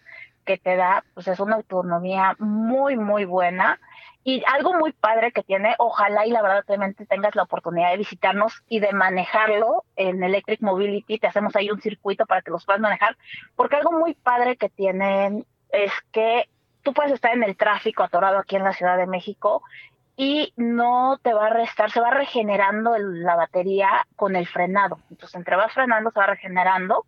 que 0.45 0.57
te 0.57 0.75
da, 0.75 1.03
pues 1.13 1.27
es 1.27 1.39
una 1.39 1.55
autonomía 1.55 2.35
muy, 2.39 2.95
muy 2.95 3.25
buena. 3.25 3.79
Y 4.29 4.43
algo 4.45 4.73
muy 4.73 4.91
padre 4.91 5.31
que 5.31 5.41
tiene, 5.41 5.73
ojalá 5.77 6.25
y 6.25 6.31
la 6.31 6.41
verdad 6.41 6.65
realmente 6.67 7.05
tengas 7.05 7.33
la 7.33 7.43
oportunidad 7.43 7.91
de 7.91 7.97
visitarnos 7.97 8.61
y 8.67 8.81
de 8.81 8.91
manejarlo 8.91 9.85
en 9.95 10.21
Electric 10.21 10.59
Mobility, 10.59 11.17
te 11.17 11.27
hacemos 11.27 11.55
ahí 11.55 11.71
un 11.71 11.79
circuito 11.79 12.25
para 12.25 12.41
que 12.41 12.51
los 12.51 12.65
puedas 12.65 12.81
manejar, 12.81 13.15
porque 13.55 13.77
algo 13.77 13.93
muy 13.93 14.15
padre 14.15 14.57
que 14.57 14.67
tienen 14.67 15.45
es 15.69 15.93
que 16.11 16.49
tú 16.83 16.93
puedes 16.93 17.13
estar 17.13 17.33
en 17.33 17.43
el 17.43 17.55
tráfico 17.55 18.03
atorado 18.03 18.37
aquí 18.37 18.57
en 18.57 18.65
la 18.65 18.73
Ciudad 18.73 18.97
de 18.97 19.07
México 19.07 19.63
y 20.17 20.51
no 20.57 21.17
te 21.23 21.33
va 21.33 21.45
a 21.45 21.51
restar, 21.51 21.89
se 21.89 22.01
va 22.01 22.09
regenerando 22.09 22.97
la 22.97 23.37
batería 23.37 24.05
con 24.17 24.35
el 24.35 24.45
frenado. 24.45 24.99
Entonces, 25.09 25.35
entre 25.35 25.55
vas 25.55 25.71
frenando, 25.71 26.11
se 26.11 26.19
va 26.19 26.25
regenerando. 26.25 27.05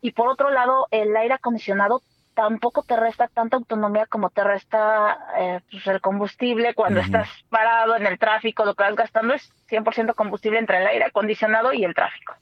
Y 0.00 0.10
por 0.10 0.26
otro 0.26 0.50
lado, 0.50 0.88
el 0.90 1.16
aire 1.16 1.34
acondicionado 1.34 2.02
tampoco 2.36 2.82
te 2.82 2.96
resta 2.96 3.28
tanta 3.28 3.56
autonomía 3.56 4.04
como 4.04 4.28
te 4.28 4.44
resta 4.44 5.18
eh, 5.38 5.60
pues 5.70 5.86
el 5.86 6.02
combustible 6.02 6.74
cuando 6.74 7.00
estás 7.00 7.28
parado 7.48 7.96
en 7.96 8.06
el 8.06 8.18
tráfico, 8.18 8.66
lo 8.66 8.74
que 8.74 8.82
vas 8.82 8.94
gastando 8.94 9.32
es 9.32 9.50
100% 9.70 10.14
combustible 10.14 10.58
entre 10.58 10.78
el 10.78 10.86
aire 10.86 11.06
acondicionado 11.06 11.72
y 11.72 11.82
el 11.82 11.94
tráfico. 11.94 12.34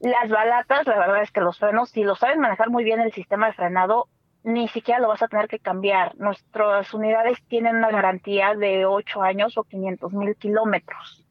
Las 0.00 0.28
balatas, 0.28 0.86
la 0.86 0.98
verdad 0.98 1.22
es 1.22 1.30
que 1.30 1.40
los 1.40 1.58
frenos, 1.58 1.88
si 1.88 2.04
lo 2.04 2.16
sabes 2.16 2.36
manejar 2.36 2.68
muy 2.68 2.84
bien 2.84 3.00
el 3.00 3.12
sistema 3.12 3.46
de 3.46 3.54
frenado, 3.54 4.08
ni 4.42 4.68
siquiera 4.68 5.00
lo 5.00 5.08
vas 5.08 5.22
a 5.22 5.28
tener 5.28 5.48
que 5.48 5.58
cambiar. 5.58 6.14
Nuestras 6.16 6.92
unidades 6.92 7.42
tienen 7.48 7.76
una 7.76 7.90
garantía 7.90 8.54
de 8.54 8.84
8 8.84 9.22
años 9.22 9.56
o 9.56 9.64
500 9.64 10.12
mil 10.12 10.36
kilómetros. 10.36 11.24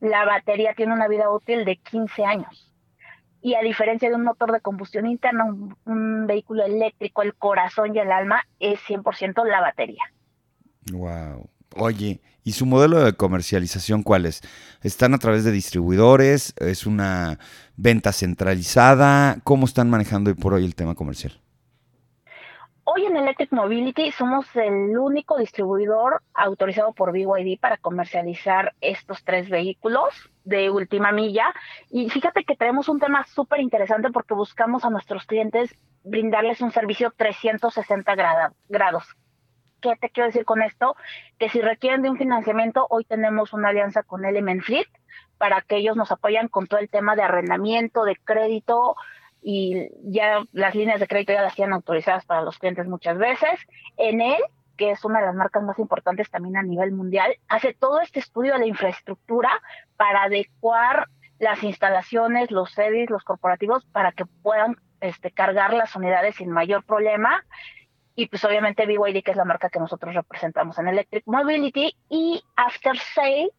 La 0.00 0.24
batería 0.24 0.72
tiene 0.72 0.94
una 0.94 1.08
vida 1.08 1.28
útil 1.28 1.66
de 1.66 1.76
15 1.76 2.24
años 2.24 2.73
y 3.44 3.54
a 3.56 3.60
diferencia 3.60 4.08
de 4.08 4.14
un 4.14 4.24
motor 4.24 4.52
de 4.52 4.60
combustión 4.60 5.06
interna, 5.06 5.44
un, 5.84 6.26
vehículo 6.26 6.64
eléctrico, 6.64 7.20
el 7.20 7.34
corazón 7.34 7.94
y 7.94 7.98
el 7.98 8.10
alma 8.10 8.42
es 8.58 8.80
100% 8.88 9.44
la 9.46 9.60
batería. 9.60 10.02
Wow. 10.90 11.50
Oye, 11.76 12.22
¿y 12.42 12.52
su 12.52 12.64
modelo 12.64 13.04
de 13.04 13.12
comercialización 13.12 14.02
cuál 14.02 14.24
es? 14.24 14.40
¿Están 14.82 15.12
a 15.12 15.18
través 15.18 15.44
de 15.44 15.52
distribuidores? 15.52 16.54
¿Es 16.56 16.86
una 16.86 17.38
venta 17.76 18.12
centralizada? 18.12 19.36
¿Cómo 19.44 19.66
están 19.66 19.90
manejando 19.90 20.34
por 20.34 20.54
hoy 20.54 20.64
el 20.64 20.74
tema 20.74 20.94
comercial? 20.94 21.38
Hoy 22.86 23.06
en 23.06 23.16
Electric 23.16 23.50
Mobility 23.50 24.12
somos 24.12 24.44
el 24.54 24.98
único 24.98 25.38
distribuidor 25.38 26.22
autorizado 26.34 26.92
por 26.92 27.12
BYD 27.12 27.58
para 27.58 27.78
comercializar 27.78 28.74
estos 28.82 29.24
tres 29.24 29.48
vehículos 29.48 30.12
de 30.44 30.68
última 30.68 31.10
milla. 31.10 31.54
Y 31.90 32.10
fíjate 32.10 32.44
que 32.44 32.56
tenemos 32.56 32.90
un 32.90 33.00
tema 33.00 33.24
súper 33.24 33.60
interesante 33.60 34.10
porque 34.10 34.34
buscamos 34.34 34.84
a 34.84 34.90
nuestros 34.90 35.24
clientes 35.24 35.74
brindarles 36.02 36.60
un 36.60 36.72
servicio 36.72 37.10
360 37.16 38.14
grados. 38.68 39.04
¿Qué 39.80 39.96
te 39.96 40.10
quiero 40.10 40.26
decir 40.26 40.44
con 40.44 40.60
esto? 40.60 40.94
Que 41.38 41.48
si 41.48 41.62
requieren 41.62 42.02
de 42.02 42.10
un 42.10 42.18
financiamiento, 42.18 42.86
hoy 42.90 43.06
tenemos 43.06 43.54
una 43.54 43.70
alianza 43.70 44.02
con 44.02 44.26
Element 44.26 44.62
Fleet 44.62 44.88
para 45.38 45.62
que 45.62 45.76
ellos 45.76 45.96
nos 45.96 46.12
apoyan 46.12 46.48
con 46.48 46.66
todo 46.66 46.80
el 46.80 46.90
tema 46.90 47.16
de 47.16 47.22
arrendamiento, 47.22 48.04
de 48.04 48.16
crédito, 48.16 48.94
y 49.46 49.90
ya 50.04 50.42
las 50.52 50.74
líneas 50.74 50.98
de 50.98 51.06
crédito 51.06 51.34
ya 51.34 51.42
las 51.42 51.54
tienen 51.54 51.74
autorizadas 51.74 52.24
para 52.24 52.40
los 52.40 52.58
clientes 52.58 52.86
muchas 52.86 53.18
veces. 53.18 53.60
En 53.98 54.22
él, 54.22 54.40
que 54.78 54.90
es 54.90 55.04
una 55.04 55.20
de 55.20 55.26
las 55.26 55.34
marcas 55.34 55.62
más 55.62 55.78
importantes 55.78 56.30
también 56.30 56.56
a 56.56 56.62
nivel 56.62 56.92
mundial, 56.92 57.36
hace 57.48 57.74
todo 57.74 58.00
este 58.00 58.20
estudio 58.20 58.54
de 58.54 58.60
la 58.60 58.66
infraestructura 58.66 59.50
para 59.98 60.22
adecuar 60.22 61.08
las 61.38 61.62
instalaciones, 61.62 62.50
los 62.50 62.72
sedis, 62.72 63.10
los 63.10 63.22
corporativos, 63.22 63.84
para 63.92 64.12
que 64.12 64.24
puedan 64.24 64.76
este, 65.02 65.30
cargar 65.30 65.74
las 65.74 65.94
unidades 65.94 66.36
sin 66.36 66.50
mayor 66.50 66.82
problema. 66.82 67.44
Y 68.16 68.28
pues 68.28 68.42
obviamente 68.46 68.86
BYD, 68.86 69.22
que 69.22 69.32
es 69.32 69.36
la 69.36 69.44
marca 69.44 69.68
que 69.68 69.78
nosotros 69.78 70.14
representamos 70.14 70.78
en 70.78 70.88
Electric 70.88 71.24
Mobility, 71.26 71.94
y 72.08 72.42
After 72.56 72.96
Sale, 72.96 73.50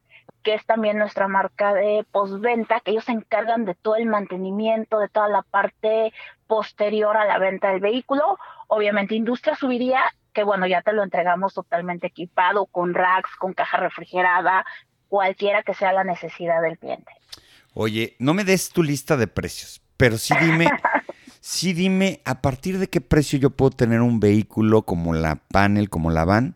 que 0.46 0.54
es 0.54 0.66
también 0.66 1.00
nuestra 1.00 1.28
marca 1.28 1.74
de 1.74 2.06
postventa, 2.12 2.80
que 2.80 2.92
ellos 2.92 3.06
se 3.06 3.14
encargan 3.14 3.66
de 3.66 3.74
todo 3.74 3.96
el 3.96 4.06
mantenimiento, 4.06 5.00
de 5.00 5.10
toda 5.10 5.28
la 5.28 5.42
parte 5.42 6.14
posterior 6.46 7.18
a 7.18 7.26
la 7.26 7.40
venta 7.40 7.72
del 7.72 7.80
vehículo. 7.80 8.38
Obviamente, 8.68 9.16
industria 9.16 9.56
subiría, 9.56 10.02
que 10.34 10.44
bueno, 10.44 10.68
ya 10.68 10.84
te 10.84 10.94
lo 10.94 11.04
entregamos 11.04 11.56
totalmente 11.56 12.08
equipado, 12.08 12.68
con 12.68 12.94
racks, 12.94 13.36
con 13.40 13.54
caja 13.54 13.78
refrigerada, 13.78 14.64
cualquiera 15.10 15.64
que 15.64 15.74
sea 15.74 15.92
la 15.92 16.04
necesidad 16.04 16.62
del 16.62 16.78
cliente. 16.78 17.12
Oye, 17.74 18.16
no 18.20 18.36
me 18.36 18.44
des 18.44 18.70
tu 18.70 18.84
lista 18.84 19.18
de 19.18 19.26
precios, 19.26 19.82
pero 19.98 20.20
sí 20.20 20.36
dime, 20.40 20.68
sí 21.42 21.74
dime 21.74 22.22
a 22.24 22.42
partir 22.42 22.78
de 22.78 22.88
qué 22.88 23.02
precio 23.02 23.40
yo 23.40 23.50
puedo 23.50 23.72
tener 23.72 24.02
un 24.02 24.20
vehículo 24.20 24.84
como 24.84 25.16
la 25.16 25.38
panel, 25.52 25.90
como 25.90 26.12
la 26.12 26.24
van, 26.24 26.56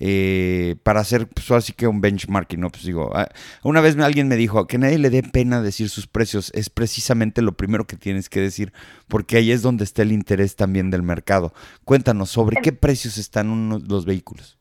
eh, 0.00 0.76
para 0.82 1.00
hacer 1.00 1.28
pues, 1.28 1.50
así 1.50 1.72
que 1.72 1.86
un 1.86 2.00
benchmarking, 2.00 2.60
¿no? 2.60 2.70
Pues 2.70 2.84
digo, 2.84 3.10
ah, 3.14 3.28
una 3.62 3.80
vez 3.80 3.98
alguien 3.98 4.28
me 4.28 4.36
dijo 4.36 4.66
que 4.66 4.78
nadie 4.78 4.98
le 4.98 5.10
dé 5.10 5.22
pena 5.22 5.60
decir 5.60 5.88
sus 5.88 6.06
precios, 6.06 6.52
es 6.54 6.70
precisamente 6.70 7.42
lo 7.42 7.52
primero 7.52 7.86
que 7.86 7.96
tienes 7.96 8.28
que 8.28 8.40
decir, 8.40 8.72
porque 9.08 9.36
ahí 9.36 9.50
es 9.50 9.62
donde 9.62 9.84
está 9.84 10.02
el 10.02 10.12
interés 10.12 10.56
también 10.56 10.90
del 10.90 11.02
mercado. 11.02 11.52
Cuéntanos, 11.84 12.30
¿sobre 12.30 12.60
qué 12.60 12.72
precios 12.72 13.18
están 13.18 13.82
los 13.88 14.04
vehículos? 14.04 14.58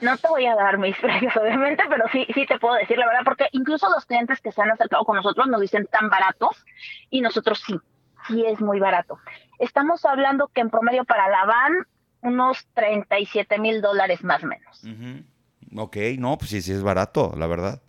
No 0.00 0.16
te 0.18 0.28
voy 0.28 0.44
a 0.46 0.54
dar 0.54 0.76
mis 0.78 0.96
precios, 1.00 1.34
obviamente, 1.36 1.82
pero 1.88 2.04
sí, 2.12 2.26
sí 2.34 2.46
te 2.46 2.58
puedo 2.58 2.74
decir 2.74 2.98
la 2.98 3.06
verdad, 3.06 3.22
porque 3.24 3.46
incluso 3.52 3.88
los 3.90 4.04
clientes 4.04 4.40
que 4.40 4.52
se 4.52 4.60
han 4.60 4.70
acercado 4.70 5.04
con 5.04 5.16
nosotros 5.16 5.46
nos 5.48 5.60
dicen 5.60 5.86
tan 5.86 6.10
baratos 6.10 6.64
y 7.10 7.20
nosotros 7.20 7.62
sí, 7.66 7.78
sí 8.28 8.44
es 8.46 8.60
muy 8.60 8.80
barato. 8.80 9.18
Estamos 9.58 10.04
hablando 10.04 10.48
que 10.48 10.60
en 10.60 10.70
promedio 10.70 11.04
para 11.04 11.28
la 11.28 11.46
van 11.46 11.86
unos 12.24 12.66
37 12.74 13.58
mil 13.58 13.80
dólares 13.80 14.24
más 14.24 14.42
o 14.42 14.46
menos. 14.46 14.82
Ok, 15.76 15.96
no, 16.18 16.36
pues 16.38 16.50
sí, 16.50 16.62
sí 16.62 16.72
es 16.72 16.82
barato, 16.82 17.32
la 17.36 17.46
verdad. 17.46 17.80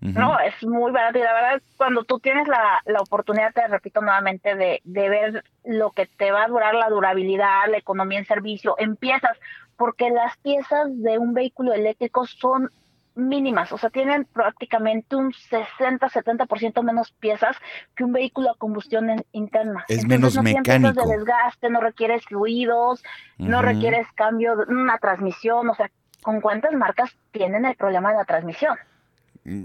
No, 0.00 0.38
es 0.38 0.62
muy 0.62 0.92
barato 0.92 1.18
y 1.18 1.22
la 1.22 1.32
verdad 1.32 1.62
cuando 1.76 2.04
tú 2.04 2.18
tienes 2.18 2.46
la, 2.46 2.82
la 2.84 3.00
oportunidad, 3.00 3.52
te 3.52 3.66
repito 3.66 4.00
nuevamente, 4.00 4.54
de, 4.54 4.80
de 4.84 5.08
ver 5.08 5.44
lo 5.64 5.90
que 5.90 6.06
te 6.06 6.30
va 6.30 6.44
a 6.44 6.48
durar 6.48 6.74
la 6.74 6.88
durabilidad, 6.90 7.68
la 7.68 7.78
economía 7.78 8.18
en 8.18 8.26
servicio, 8.26 8.76
empiezas, 8.78 9.36
porque 9.76 10.10
las 10.10 10.36
piezas 10.38 10.88
de 11.02 11.18
un 11.18 11.32
vehículo 11.34 11.72
eléctrico 11.72 12.26
son 12.26 12.70
mínimas, 13.16 13.72
o 13.72 13.78
sea, 13.78 13.90
tienen 13.90 14.26
prácticamente 14.26 15.16
un 15.16 15.32
60-70% 15.32 16.82
menos 16.82 17.12
piezas 17.12 17.56
que 17.94 18.04
un 18.04 18.12
vehículo 18.12 18.50
a 18.50 18.58
combustión 18.58 19.24
interna. 19.32 19.84
Es 19.88 20.06
menos 20.06 20.40
mecánico. 20.40 20.92
de 20.92 21.16
desgaste, 21.16 21.70
no 21.70 21.80
requieres 21.80 22.24
fluidos, 22.26 23.02
no 23.38 23.62
requieres 23.62 24.06
cambio 24.14 24.56
de 24.56 24.64
una 24.72 24.98
transmisión, 24.98 25.68
o 25.68 25.74
sea, 25.74 25.90
¿con 26.22 26.40
cuántas 26.40 26.72
marcas 26.74 27.16
tienen 27.32 27.64
el 27.64 27.74
problema 27.74 28.10
de 28.10 28.18
la 28.18 28.24
transmisión? 28.24 28.76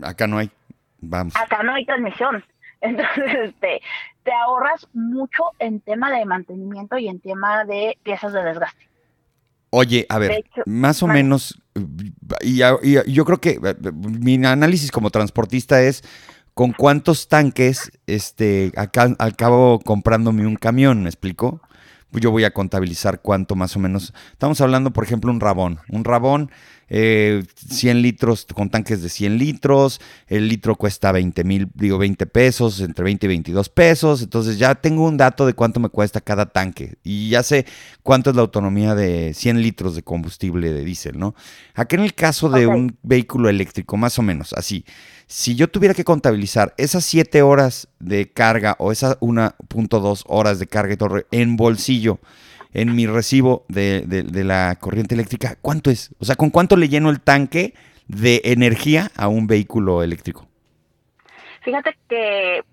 Acá 0.04 0.28
no 0.28 0.38
hay, 0.38 0.50
vamos. 1.00 1.36
Acá 1.36 1.64
no 1.64 1.74
hay 1.74 1.86
transmisión. 1.86 2.44
Entonces, 2.82 3.50
este, 3.50 3.82
te 4.24 4.34
ahorras 4.34 4.88
mucho 4.94 5.44
en 5.60 5.82
tema 5.82 6.12
de 6.12 6.26
mantenimiento 6.26 6.98
y 6.98 7.08
en 7.08 7.20
tema 7.20 7.66
de 7.66 7.98
piezas 8.04 8.34
de 8.34 8.44
desgaste. 8.44 8.91
Oye, 9.72 10.06
a 10.10 10.20
ver, 10.20 10.44
más 10.66 11.02
o 11.02 11.08
menos, 11.08 11.58
y, 12.42 12.58
yo 12.58 13.26
creo 13.26 13.40
que 13.40 13.52
eh, 13.64 13.92
mi 13.94 14.36
análisis 14.46 14.92
como 14.92 15.10
transportista 15.12 15.82
es 15.82 16.04
con 16.54 16.74
cuántos 16.74 17.30
tanques 17.30 17.92
este, 18.06 18.74
acá, 18.76 19.16
al 19.18 19.36
cabo 19.38 19.80
comprándome 19.80 20.46
un 20.46 20.58
camión, 20.58 21.04
¿me 21.04 21.10
explico? 21.10 21.62
Yo 22.12 22.32
voy 22.32 22.44
a 22.44 22.52
contabilizar 22.52 23.22
cuánto 23.22 23.56
más 23.56 23.78
o 23.78 23.80
menos. 23.80 24.14
Estamos 24.34 24.60
hablando, 24.60 24.92
por 24.92 25.06
ejemplo, 25.06 25.32
un 25.32 25.40
rabón. 25.40 25.80
Un 25.88 26.04
rabón 26.04 26.52
eh, 26.94 27.46
100 27.70 28.02
litros 28.02 28.46
con 28.54 28.70
tanques 28.70 29.02
de 29.02 29.08
100 29.08 29.38
litros, 29.38 30.02
el 30.28 30.50
litro 30.50 30.76
cuesta 30.76 31.14
20 31.14 31.46
mil, 31.46 31.70
digo 31.74 31.98
20 31.98 32.26
pesos, 32.26 32.82
entre 32.82 33.06
20 33.06 33.28
y 33.28 33.30
22 33.30 33.70
pesos, 33.70 34.22
entonces 34.22 34.60
ya 34.60 34.76
tengo 34.76 35.06
un 35.06 35.16
dato 35.16 35.46
de 35.46 35.54
cuánto 35.54 35.80
me 35.80 35.88
cuesta 35.88 36.20
cada 36.20 36.48
tanque 36.48 36.96
y 37.02 37.30
ya 37.30 37.44
sé 37.44 37.66
cuánto 38.04 38.30
es 38.30 38.36
la 38.36 38.42
autonomía 38.42 38.94
de 38.94 39.34
100 39.34 39.62
litros 39.62 39.96
de 39.96 40.04
combustible 40.04 40.74
de 40.74 40.84
diésel, 40.84 41.18
¿no? 41.18 41.34
Aquí 41.76 41.96
en 41.96 42.02
el 42.02 42.14
caso 42.14 42.50
de 42.50 42.68
un 42.68 42.98
vehículo 43.04 43.48
eléctrico, 43.48 43.96
más 43.96 44.20
o 44.20 44.22
menos 44.22 44.52
así, 44.52 44.84
si 45.28 45.56
yo 45.56 45.70
tuviera 45.70 45.94
que 45.94 46.04
contabilizar 46.04 46.74
esas 46.76 47.06
7 47.06 47.42
horas 47.42 47.88
de 48.02 48.30
carga 48.34 48.76
o 48.80 48.92
esas 48.92 49.18
1.2 49.22 50.24
horas 50.28 50.60
de 50.60 50.68
carga 50.68 50.94
y 50.94 50.98
torre 50.98 51.26
en 51.32 51.56
bolsillo, 51.56 52.20
en 52.74 52.96
mi 52.96 53.06
recibo 53.06 53.66
de, 53.68 54.02
de, 54.06 54.44
la 54.44 54.76
corriente 54.80 55.16
eléctrica, 55.16 55.58
¿cuánto 55.62 55.90
es? 55.90 56.14
O 56.20 56.26
sea, 56.26 56.36
¿con 56.36 56.50
cuánto 56.50 56.78
le 56.78 56.90
lleno 56.90 57.10
el 57.10 57.20
tanque 57.20 57.74
de 58.08 58.42
energía 58.46 59.12
a 59.16 59.28
un 59.28 59.48
vehículo 59.48 60.04
eléctrico? 60.04 60.48
Fíjate 61.62 61.98
que 62.08 62.64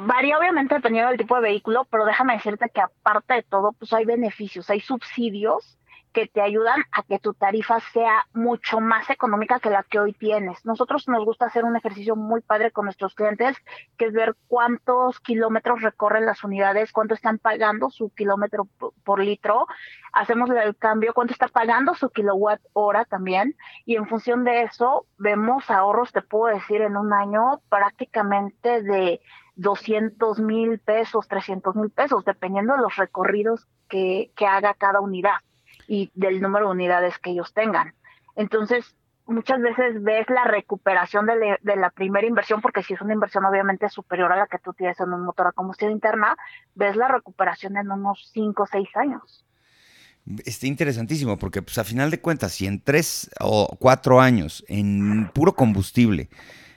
varía 0.00 0.38
obviamente 0.38 0.74
dependiendo 0.74 1.10
del 1.10 1.18
tipo 1.18 1.36
de 1.36 1.42
vehículo, 1.42 1.86
pero 1.90 2.04
déjame 2.04 2.34
decirte 2.34 2.70
que 2.72 2.80
aparte 2.80 3.34
de 3.34 3.42
todo, 3.42 3.72
pues 3.72 3.92
hay 3.92 4.04
beneficios, 4.04 4.68
hay 4.70 4.80
subsidios 4.80 5.78
que 6.14 6.28
te 6.28 6.40
ayudan 6.40 6.84
a 6.92 7.02
que 7.02 7.18
tu 7.18 7.34
tarifa 7.34 7.80
sea 7.92 8.24
mucho 8.32 8.80
más 8.80 9.10
económica 9.10 9.58
que 9.58 9.68
la 9.68 9.82
que 9.82 9.98
hoy 9.98 10.12
tienes. 10.12 10.64
Nosotros 10.64 11.08
nos 11.08 11.24
gusta 11.24 11.46
hacer 11.46 11.64
un 11.64 11.76
ejercicio 11.76 12.14
muy 12.14 12.40
padre 12.40 12.70
con 12.70 12.84
nuestros 12.84 13.16
clientes, 13.16 13.56
que 13.98 14.06
es 14.06 14.12
ver 14.12 14.36
cuántos 14.46 15.18
kilómetros 15.18 15.82
recorren 15.82 16.24
las 16.24 16.44
unidades, 16.44 16.92
cuánto 16.92 17.14
están 17.14 17.38
pagando 17.38 17.90
su 17.90 18.10
kilómetro 18.10 18.68
por 19.02 19.18
litro. 19.18 19.66
Hacemos 20.12 20.48
el 20.50 20.76
cambio, 20.76 21.14
cuánto 21.14 21.32
está 21.32 21.48
pagando 21.48 21.94
su 21.94 22.08
kilowatt 22.10 22.60
hora 22.74 23.04
también. 23.04 23.56
Y 23.84 23.96
en 23.96 24.06
función 24.06 24.44
de 24.44 24.62
eso, 24.62 25.06
vemos 25.18 25.68
ahorros, 25.68 26.12
te 26.12 26.22
puedo 26.22 26.54
decir, 26.54 26.80
en 26.80 26.96
un 26.96 27.12
año 27.12 27.60
prácticamente 27.68 28.82
de 28.82 29.20
200 29.56 30.38
mil 30.38 30.78
pesos, 30.78 31.26
300 31.26 31.74
mil 31.74 31.90
pesos, 31.90 32.24
dependiendo 32.24 32.76
de 32.76 32.82
los 32.82 32.94
recorridos 32.94 33.66
que, 33.88 34.30
que 34.36 34.46
haga 34.46 34.74
cada 34.74 35.00
unidad 35.00 35.38
y 35.86 36.10
del 36.14 36.40
número 36.40 36.66
de 36.66 36.72
unidades 36.72 37.18
que 37.18 37.30
ellos 37.30 37.52
tengan. 37.52 37.94
Entonces, 38.36 38.94
muchas 39.26 39.60
veces 39.60 40.02
ves 40.02 40.28
la 40.28 40.44
recuperación 40.44 41.26
de, 41.26 41.76
la 41.76 41.90
primera 41.90 42.26
inversión, 42.26 42.60
porque 42.60 42.82
si 42.82 42.94
es 42.94 43.00
una 43.00 43.14
inversión 43.14 43.44
obviamente 43.44 43.88
superior 43.88 44.32
a 44.32 44.36
la 44.36 44.46
que 44.46 44.58
tú 44.58 44.72
tienes 44.72 44.98
en 45.00 45.12
un 45.12 45.24
motor 45.24 45.48
a 45.48 45.52
combustión 45.52 45.92
interna, 45.92 46.36
ves 46.74 46.96
la 46.96 47.08
recuperación 47.08 47.76
en 47.76 47.90
unos 47.90 48.30
5 48.32 48.62
o 48.62 48.66
6 48.66 48.88
años. 48.96 49.44
Está 50.44 50.66
interesantísimo, 50.66 51.38
porque 51.38 51.62
pues 51.62 51.76
a 51.78 51.84
final 51.84 52.10
de 52.10 52.20
cuentas, 52.20 52.52
si 52.52 52.66
en 52.66 52.80
3 52.80 53.30
o 53.40 53.76
4 53.78 54.20
años 54.20 54.64
en 54.68 55.30
puro 55.34 55.54
combustible 55.54 56.28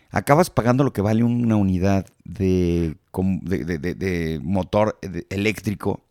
acabas 0.09 0.49
pagando 0.49 0.83
lo 0.83 0.93
que 0.93 1.01
vale 1.01 1.23
una 1.23 1.55
unidad 1.55 2.05
de, 2.23 2.95
de 3.13 4.39
motor 4.41 4.97
eléctrico, 5.29 6.01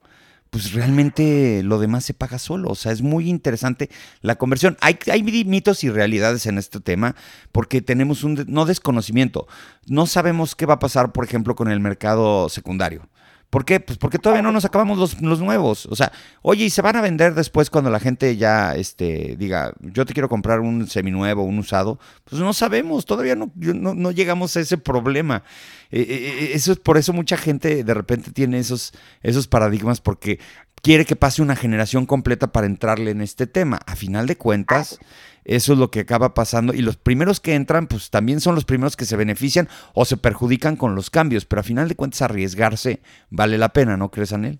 pues 0.50 0.72
realmente 0.72 1.62
lo 1.62 1.78
demás 1.78 2.04
se 2.04 2.14
paga 2.14 2.38
solo. 2.38 2.70
O 2.70 2.74
sea, 2.74 2.92
es 2.92 3.02
muy 3.02 3.28
interesante 3.28 3.90
la 4.22 4.36
conversión. 4.36 4.76
Hay, 4.80 4.98
hay 5.10 5.22
mitos 5.22 5.84
y 5.84 5.90
realidades 5.90 6.46
en 6.46 6.58
este 6.58 6.80
tema 6.80 7.14
porque 7.52 7.82
tenemos 7.82 8.24
un 8.24 8.44
no 8.48 8.66
desconocimiento. 8.66 9.46
No 9.86 10.06
sabemos 10.06 10.54
qué 10.54 10.66
va 10.66 10.74
a 10.74 10.78
pasar, 10.78 11.12
por 11.12 11.24
ejemplo, 11.24 11.54
con 11.54 11.68
el 11.68 11.80
mercado 11.80 12.48
secundario. 12.48 13.08
¿Por 13.50 13.64
qué? 13.64 13.80
Pues 13.80 13.98
porque 13.98 14.18
todavía 14.18 14.42
no 14.42 14.52
nos 14.52 14.64
acabamos 14.64 14.98
los, 15.20 15.40
nuevos. 15.40 15.86
O 15.86 15.96
sea, 15.96 16.12
oye, 16.42 16.64
y 16.64 16.70
se 16.70 16.82
van 16.82 16.96
a 16.96 17.00
vender 17.00 17.34
después 17.34 17.70
cuando 17.70 17.90
la 17.90 18.00
gente 18.00 18.36
ya 18.36 18.74
este, 18.74 19.36
diga, 19.38 19.72
yo 19.80 20.04
te 20.04 20.12
quiero 20.12 20.28
comprar 20.28 20.60
un 20.60 20.86
seminuevo, 20.88 21.44
un 21.44 21.58
usado. 21.58 21.98
Pues 22.24 22.40
no 22.40 22.52
sabemos, 22.52 23.06
todavía 23.06 23.36
no, 23.36 23.52
no, 23.54 24.10
llegamos 24.10 24.56
a 24.56 24.60
ese 24.60 24.78
problema. 24.78 25.44
Eh, 25.90 26.00
eh, 26.00 26.06
eh, 26.08 26.50
eso 26.54 26.72
es 26.72 26.78
por 26.78 26.98
eso 26.98 27.12
mucha 27.12 27.36
gente 27.36 27.84
de 27.84 27.94
repente 27.94 28.32
tiene 28.32 28.58
esos, 28.58 28.92
esos 29.22 29.46
paradigmas 29.46 30.00
porque 30.00 30.40
quiere 30.82 31.04
que 31.04 31.16
pase 31.16 31.42
una 31.42 31.56
generación 31.56 32.06
completa 32.06 32.48
para 32.48 32.66
entrarle 32.66 33.12
en 33.12 33.20
este 33.20 33.46
tema. 33.46 33.78
A 33.86 33.96
final 33.96 34.26
de 34.26 34.36
cuentas, 34.36 34.98
eso 35.46 35.72
es 35.72 35.78
lo 35.78 35.90
que 35.90 36.00
acaba 36.00 36.34
pasando 36.34 36.74
y 36.74 36.82
los 36.82 36.96
primeros 36.96 37.40
que 37.40 37.54
entran 37.54 37.86
pues 37.86 38.10
también 38.10 38.40
son 38.40 38.56
los 38.56 38.64
primeros 38.64 38.96
que 38.96 39.04
se 39.04 39.16
benefician 39.16 39.68
o 39.94 40.04
se 40.04 40.16
perjudican 40.16 40.76
con 40.76 40.94
los 40.94 41.08
cambios, 41.08 41.46
pero 41.46 41.60
a 41.60 41.62
final 41.62 41.88
de 41.88 41.94
cuentas 41.94 42.22
arriesgarse 42.22 43.00
vale 43.30 43.56
la 43.56 43.70
pena, 43.70 43.96
¿no 43.96 44.10
crees, 44.10 44.32
Anel? 44.32 44.58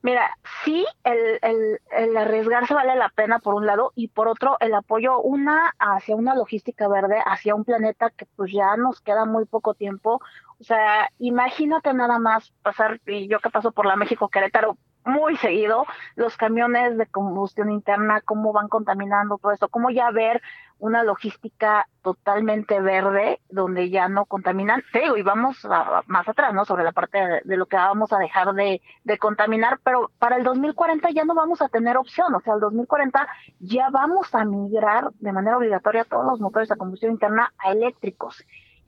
Mira, 0.00 0.36
sí, 0.64 0.84
el, 1.04 1.78
el, 1.92 2.16
arriesgarse 2.16 2.74
vale 2.74 2.96
la 2.96 3.10
pena 3.10 3.38
por 3.38 3.54
un 3.54 3.66
lado 3.66 3.92
y 3.94 4.08
por 4.08 4.26
otro 4.26 4.56
el 4.58 4.74
apoyo 4.74 5.20
una 5.20 5.74
hacia 5.78 6.16
una 6.16 6.34
logística 6.34 6.88
verde, 6.88 7.22
hacia 7.24 7.54
un 7.54 7.64
planeta 7.64 8.10
que 8.10 8.26
pues 8.34 8.52
ya 8.52 8.76
nos 8.76 9.00
queda 9.00 9.26
muy 9.26 9.44
poco 9.44 9.74
tiempo. 9.74 10.20
O 10.60 10.64
sea, 10.64 11.08
imagínate 11.18 11.94
nada 11.94 12.18
más 12.18 12.52
pasar, 12.62 13.00
y 13.06 13.28
yo 13.28 13.38
que 13.38 13.50
paso 13.50 13.70
por 13.70 13.86
la 13.86 13.96
México 13.96 14.28
Querétaro, 14.28 14.76
muy 15.04 15.36
seguido 15.36 15.84
los 16.16 16.36
camiones 16.36 16.96
de 16.96 17.06
combustión 17.06 17.70
interna, 17.70 18.20
cómo 18.20 18.52
van 18.52 18.68
contaminando 18.68 19.38
todo 19.38 19.52
esto, 19.52 19.68
cómo 19.68 19.90
ya 19.90 20.10
ver 20.10 20.42
una 20.78 21.04
logística 21.04 21.86
totalmente 22.02 22.80
verde 22.80 23.40
donde 23.48 23.88
ya 23.88 24.08
no 24.08 24.24
contaminan. 24.24 24.82
Te 24.92 25.06
y 25.16 25.22
vamos 25.22 25.64
más 26.06 26.28
atrás, 26.28 26.52
¿no? 26.54 26.64
Sobre 26.64 26.82
la 26.82 26.90
parte 26.90 27.18
de, 27.44 27.56
lo 27.56 27.66
que 27.66 27.76
vamos 27.76 28.12
a 28.12 28.18
dejar 28.18 28.52
de, 28.54 28.82
de, 29.04 29.18
contaminar, 29.18 29.78
pero 29.84 30.10
para 30.18 30.36
el 30.36 30.42
2040 30.42 31.10
ya 31.10 31.24
no 31.24 31.34
vamos 31.34 31.62
a 31.62 31.68
tener 31.68 31.96
opción, 31.96 32.34
o 32.34 32.40
sea, 32.40 32.54
el 32.54 32.60
2040 32.60 33.28
ya 33.60 33.90
vamos 33.90 34.34
a 34.34 34.44
migrar 34.44 35.12
de 35.20 35.32
manera 35.32 35.56
obligatoria 35.56 36.04
todos 36.04 36.24
los 36.24 36.40
motores 36.40 36.68
de 36.68 36.76
combustión 36.76 37.12
interna 37.12 37.52
a 37.58 37.70
eléctricos. 37.70 38.44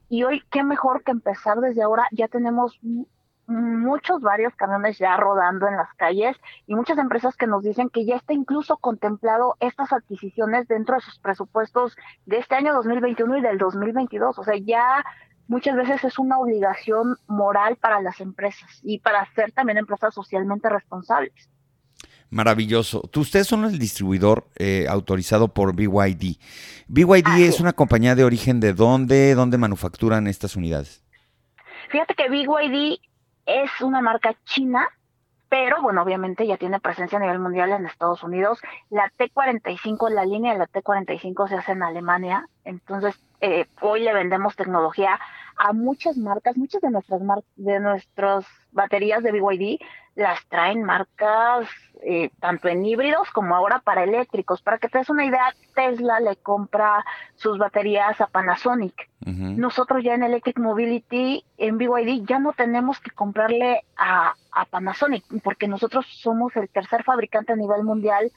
Y 0.09 0.25
hoy, 0.25 0.43
qué 0.51 0.63
mejor 0.63 1.03
que 1.03 1.13
empezar 1.13 1.59
desde 1.59 1.83
ahora, 1.83 2.07
ya 2.13 2.29
tenemos 2.29 2.79
muchos, 3.47 4.21
varios 4.21 4.55
camiones 4.55 4.99
ya 4.99 5.17
rodando 5.17 5.69
en 5.69 5.77
las 5.77 5.93
calles 5.95 6.37
y 6.67 6.75
muchas 6.75 6.99
empresas 6.99 7.37
que 7.37 7.47
nos 7.47 7.63
dicen 7.63 7.91
que 7.91 8.05
ya 8.05 8.17
está 8.17 8.33
incluso 8.33 8.77
contemplado 8.79 9.57
estas 9.61 9.93
adquisiciones 9.93 10.67
dentro 10.69 10.97
de 10.97 11.03
sus 11.03 11.19
presupuestos 11.19 11.97
de 12.27 12.39
este 12.39 12.55
año 12.55 12.73
2021 12.75 13.39
y 13.39 13.43
del 13.43 13.59
2022. 13.59 14.39
O 14.39 14.45
sea, 14.45 14.57
ya 14.57 15.05
muchas 15.47 15.77
veces 15.77 16.05
es 16.05 16.19
una 16.19 16.39
obligación 16.39 17.17
moral 17.27 17.77
para 17.77 18.01
las 18.01 18.21
empresas 18.21 18.81
y 18.83 18.99
para 19.01 19.27
ser 19.35 19.53
también 19.53 19.79
empresas 19.79 20.15
socialmente 20.15 20.69
responsables. 20.69 21.51
Maravilloso. 22.31 23.09
Ustedes 23.15 23.47
son 23.47 23.65
el 23.65 23.79
distribuidor 23.79 24.49
eh, 24.57 24.87
autorizado 24.89 25.49
por 25.49 25.75
BYD. 25.77 26.39
BYD 26.89 27.43
es 27.43 27.61
una 27.61 27.73
compañía 27.73 28.15
de 28.15 28.25
origen 28.25 28.59
de 28.59 28.73
dónde, 28.73 29.35
dónde 29.35 29.59
manufacturan 29.59 30.27
estas 30.27 30.57
unidades. 30.57 31.05
Fíjate 31.91 32.15
que 32.15 32.29
BYD 32.29 32.99
es 33.47 33.81
una 33.81 34.01
marca 34.01 34.35
china, 34.45 34.89
pero 35.49 35.81
bueno, 35.83 36.03
obviamente 36.03 36.47
ya 36.47 36.57
tiene 36.57 36.81
presencia 36.81 37.19
a 37.19 37.21
nivel 37.21 37.39
mundial 37.39 37.71
en 37.73 37.87
Estados 37.87 38.23
Unidos. 38.23 38.61
La 38.91 39.11
T45, 39.17 40.11
la 40.11 40.25
línea 40.25 40.53
de 40.53 40.59
la 40.59 40.67
T45 40.67 41.49
se 41.49 41.57
hace 41.57 41.73
en 41.73 41.83
Alemania, 41.83 42.49
entonces 42.65 43.23
eh, 43.41 43.67
hoy 43.81 44.01
le 44.01 44.15
vendemos 44.15 44.57
tecnología 44.57 45.21
a 45.57 45.73
muchas 45.73 46.17
marcas, 46.17 46.57
muchas 46.57 46.81
de 46.83 46.91
nuestras 46.91 47.21
mar 47.23 47.43
de 47.57 47.81
nuestras 47.81 48.45
baterías 48.73 49.23
de 49.23 49.33
BYD 49.33 49.79
las 50.15 50.47
traen 50.47 50.85
marcas 50.85 51.69
eh, 52.03 52.31
tanto 52.39 52.69
en 52.69 52.85
híbridos 52.85 53.31
como 53.31 53.55
ahora 53.55 53.81
para 53.81 54.05
eléctricos. 54.05 54.63
Para 54.63 54.79
que 54.79 54.89
te 54.89 54.99
des 54.99 55.11
una 55.11 55.25
idea, 55.25 55.55
Tesla 55.75 56.21
le 56.21 56.37
compra 56.37 57.05
sus 57.35 57.59
baterías 57.59 58.21
a 58.21 58.27
Panasonic. 58.27 59.11
Nosotros 59.27 60.05
ya 60.05 60.15
en 60.15 60.23
Electric 60.23 60.59
Mobility, 60.59 61.45
en 61.57 61.79
BYD, 61.79 62.27
ya 62.27 62.39
no 62.39 62.53
tenemos 62.53 63.01
que 63.01 63.11
comprarle 63.11 63.85
a, 63.97 64.35
a 64.53 64.65
Panasonic, 64.67 65.25
porque 65.43 65.67
nosotros 65.67 66.07
somos 66.07 66.55
el 66.57 66.69
tercer 66.69 67.05
fabricante 67.05 67.55
a 67.55 67.57
nivel 67.57 67.85
mundial 67.85 68.31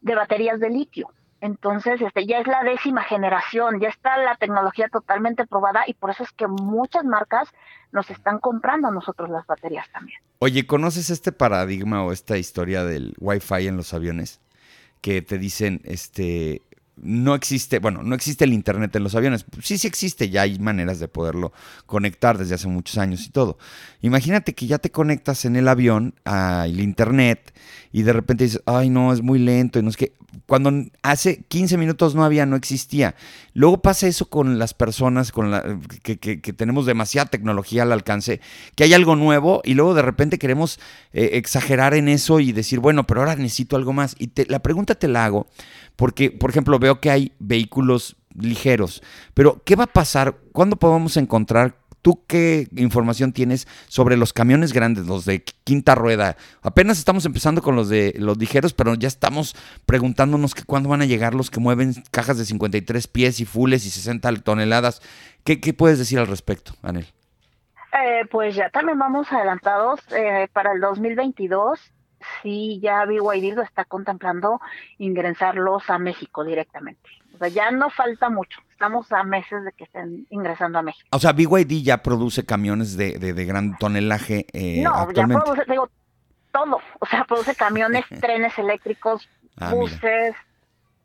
de 0.00 0.14
baterías 0.14 0.58
de 0.58 0.70
litio. 0.70 1.10
Entonces, 1.40 2.00
este, 2.00 2.26
ya 2.26 2.38
es 2.40 2.46
la 2.46 2.62
décima 2.62 3.02
generación, 3.02 3.80
ya 3.80 3.88
está 3.88 4.18
la 4.18 4.36
tecnología 4.36 4.88
totalmente 4.88 5.46
probada 5.46 5.84
y 5.86 5.94
por 5.94 6.10
eso 6.10 6.22
es 6.22 6.32
que 6.32 6.46
muchas 6.46 7.04
marcas 7.04 7.48
nos 7.92 8.10
están 8.10 8.38
comprando 8.38 8.88
a 8.88 8.90
nosotros 8.90 9.30
las 9.30 9.46
baterías 9.46 9.90
también. 9.90 10.20
Oye, 10.38 10.66
¿conoces 10.66 11.10
este 11.10 11.32
paradigma 11.32 12.04
o 12.04 12.12
esta 12.12 12.36
historia 12.36 12.84
del 12.84 13.14
Wi-Fi 13.18 13.66
en 13.66 13.76
los 13.76 13.94
aviones? 13.94 14.40
Que 15.00 15.22
te 15.22 15.38
dicen, 15.38 15.80
este, 15.84 16.62
no 17.02 17.34
existe, 17.34 17.78
bueno, 17.78 18.02
no 18.02 18.14
existe 18.14 18.44
el 18.44 18.52
Internet 18.52 18.94
en 18.96 19.02
los 19.02 19.14
aviones. 19.14 19.44
Sí, 19.62 19.78
sí 19.78 19.86
existe, 19.86 20.30
ya 20.30 20.42
hay 20.42 20.58
maneras 20.58 21.00
de 21.00 21.08
poderlo 21.08 21.52
conectar 21.86 22.38
desde 22.38 22.54
hace 22.54 22.68
muchos 22.68 22.98
años 22.98 23.26
y 23.26 23.30
todo. 23.30 23.58
Imagínate 24.02 24.54
que 24.54 24.66
ya 24.66 24.78
te 24.78 24.90
conectas 24.90 25.44
en 25.44 25.56
el 25.56 25.68
avión 25.68 26.14
al 26.24 26.80
Internet 26.80 27.54
y 27.92 28.02
de 28.02 28.12
repente 28.12 28.44
dices, 28.44 28.62
ay, 28.66 28.90
no, 28.90 29.12
es 29.12 29.22
muy 29.22 29.38
lento 29.38 29.78
y 29.78 29.82
no 29.82 29.90
es 29.90 29.96
que 29.96 30.14
cuando 30.46 30.72
hace 31.02 31.42
15 31.48 31.76
minutos 31.76 32.14
no 32.14 32.24
había, 32.24 32.46
no 32.46 32.56
existía. 32.56 33.14
Luego 33.52 33.82
pasa 33.82 34.06
eso 34.06 34.28
con 34.28 34.58
las 34.58 34.74
personas 34.74 35.32
con 35.32 35.50
la, 35.50 35.78
que, 36.02 36.16
tenemos 36.16 36.86
demasiada 36.86 37.30
tecnología 37.30 37.82
al 37.82 37.92
alcance, 37.92 38.40
que 38.74 38.84
hay 38.84 38.94
algo 38.94 39.16
nuevo 39.16 39.60
y 39.64 39.74
luego 39.74 39.94
de 39.94 40.02
repente 40.02 40.38
queremos 40.38 40.78
eh, 41.12 41.30
exagerar 41.34 41.94
en 41.94 42.08
eso 42.08 42.40
y 42.40 42.52
decir, 42.52 42.80
bueno, 42.80 43.06
pero 43.06 43.20
ahora 43.20 43.36
necesito 43.36 43.76
algo 43.76 43.92
más. 43.92 44.14
Y 44.18 44.30
la 44.48 44.60
pregunta 44.60 44.94
te 44.94 45.08
la 45.08 45.24
hago 45.24 45.46
porque, 46.00 46.30
por 46.30 46.48
ejemplo, 46.48 46.78
veo 46.78 46.98
que 46.98 47.10
hay 47.10 47.34
vehículos 47.40 48.16
ligeros, 48.34 49.02
pero 49.34 49.60
¿qué 49.66 49.76
va 49.76 49.84
a 49.84 49.92
pasar? 49.92 50.34
¿Cuándo 50.50 50.76
podemos 50.76 51.18
encontrar 51.18 51.76
¿Tú 52.00 52.24
qué 52.26 52.66
información 52.76 53.34
tienes 53.34 53.68
sobre 53.88 54.16
los 54.16 54.32
camiones 54.32 54.72
grandes, 54.72 55.06
los 55.06 55.26
de 55.26 55.44
quinta 55.44 55.94
rueda? 55.94 56.38
Apenas 56.62 56.96
estamos 56.96 57.26
empezando 57.26 57.60
con 57.60 57.76
los 57.76 57.90
de 57.90 58.14
los 58.16 58.38
ligeros, 58.38 58.72
pero 58.72 58.94
ya 58.94 59.08
estamos 59.08 59.54
preguntándonos 59.84 60.54
que 60.54 60.64
cuándo 60.64 60.88
van 60.88 61.02
a 61.02 61.04
llegar 61.04 61.34
los 61.34 61.50
que 61.50 61.60
mueven 61.60 61.92
cajas 62.10 62.38
de 62.38 62.46
53 62.46 63.06
pies 63.06 63.40
y 63.40 63.44
fulles 63.44 63.84
y 63.84 63.90
60 63.90 64.32
toneladas. 64.36 65.02
¿Qué, 65.44 65.58
puedes 65.74 65.98
decir 65.98 66.18
al 66.18 66.26
respecto, 66.26 66.72
Anel? 66.80 67.04
Eh, 67.92 68.24
pues 68.30 68.54
ya 68.54 68.70
también 68.70 68.98
vamos 68.98 69.30
adelantados 69.30 70.00
eh, 70.16 70.48
para 70.54 70.72
el 70.72 70.80
2022. 70.80 71.92
Sí, 72.42 72.80
ya 72.82 73.04
BYD 73.04 73.54
lo 73.54 73.62
está 73.62 73.84
contemplando 73.84 74.60
ingresarlos 74.98 75.88
a 75.88 75.98
México 75.98 76.44
directamente. 76.44 77.08
O 77.34 77.38
sea, 77.38 77.48
ya 77.48 77.70
no 77.70 77.90
falta 77.90 78.28
mucho 78.28 78.60
estamos 78.80 79.12
a 79.12 79.22
meses 79.24 79.62
de 79.62 79.72
que 79.72 79.84
estén 79.84 80.26
ingresando 80.30 80.78
a 80.78 80.82
México. 80.82 81.06
O 81.12 81.18
sea, 81.18 81.32
BYD 81.32 81.82
ya 81.82 81.98
produce 81.98 82.46
camiones 82.46 82.96
de, 82.96 83.18
de, 83.18 83.44
gran 83.44 83.76
tonelaje 83.76 84.46
eh, 84.54 84.80
no, 84.82 85.12
ya 85.12 85.26
produce, 85.26 85.64
digo, 85.68 85.90
todo. 86.50 86.80
O 86.98 87.04
sea, 87.04 87.24
produce 87.24 87.54
camiones, 87.54 88.06
trenes 88.22 88.58
eléctricos, 88.58 89.28
ah, 89.58 89.74
buses, 89.74 90.34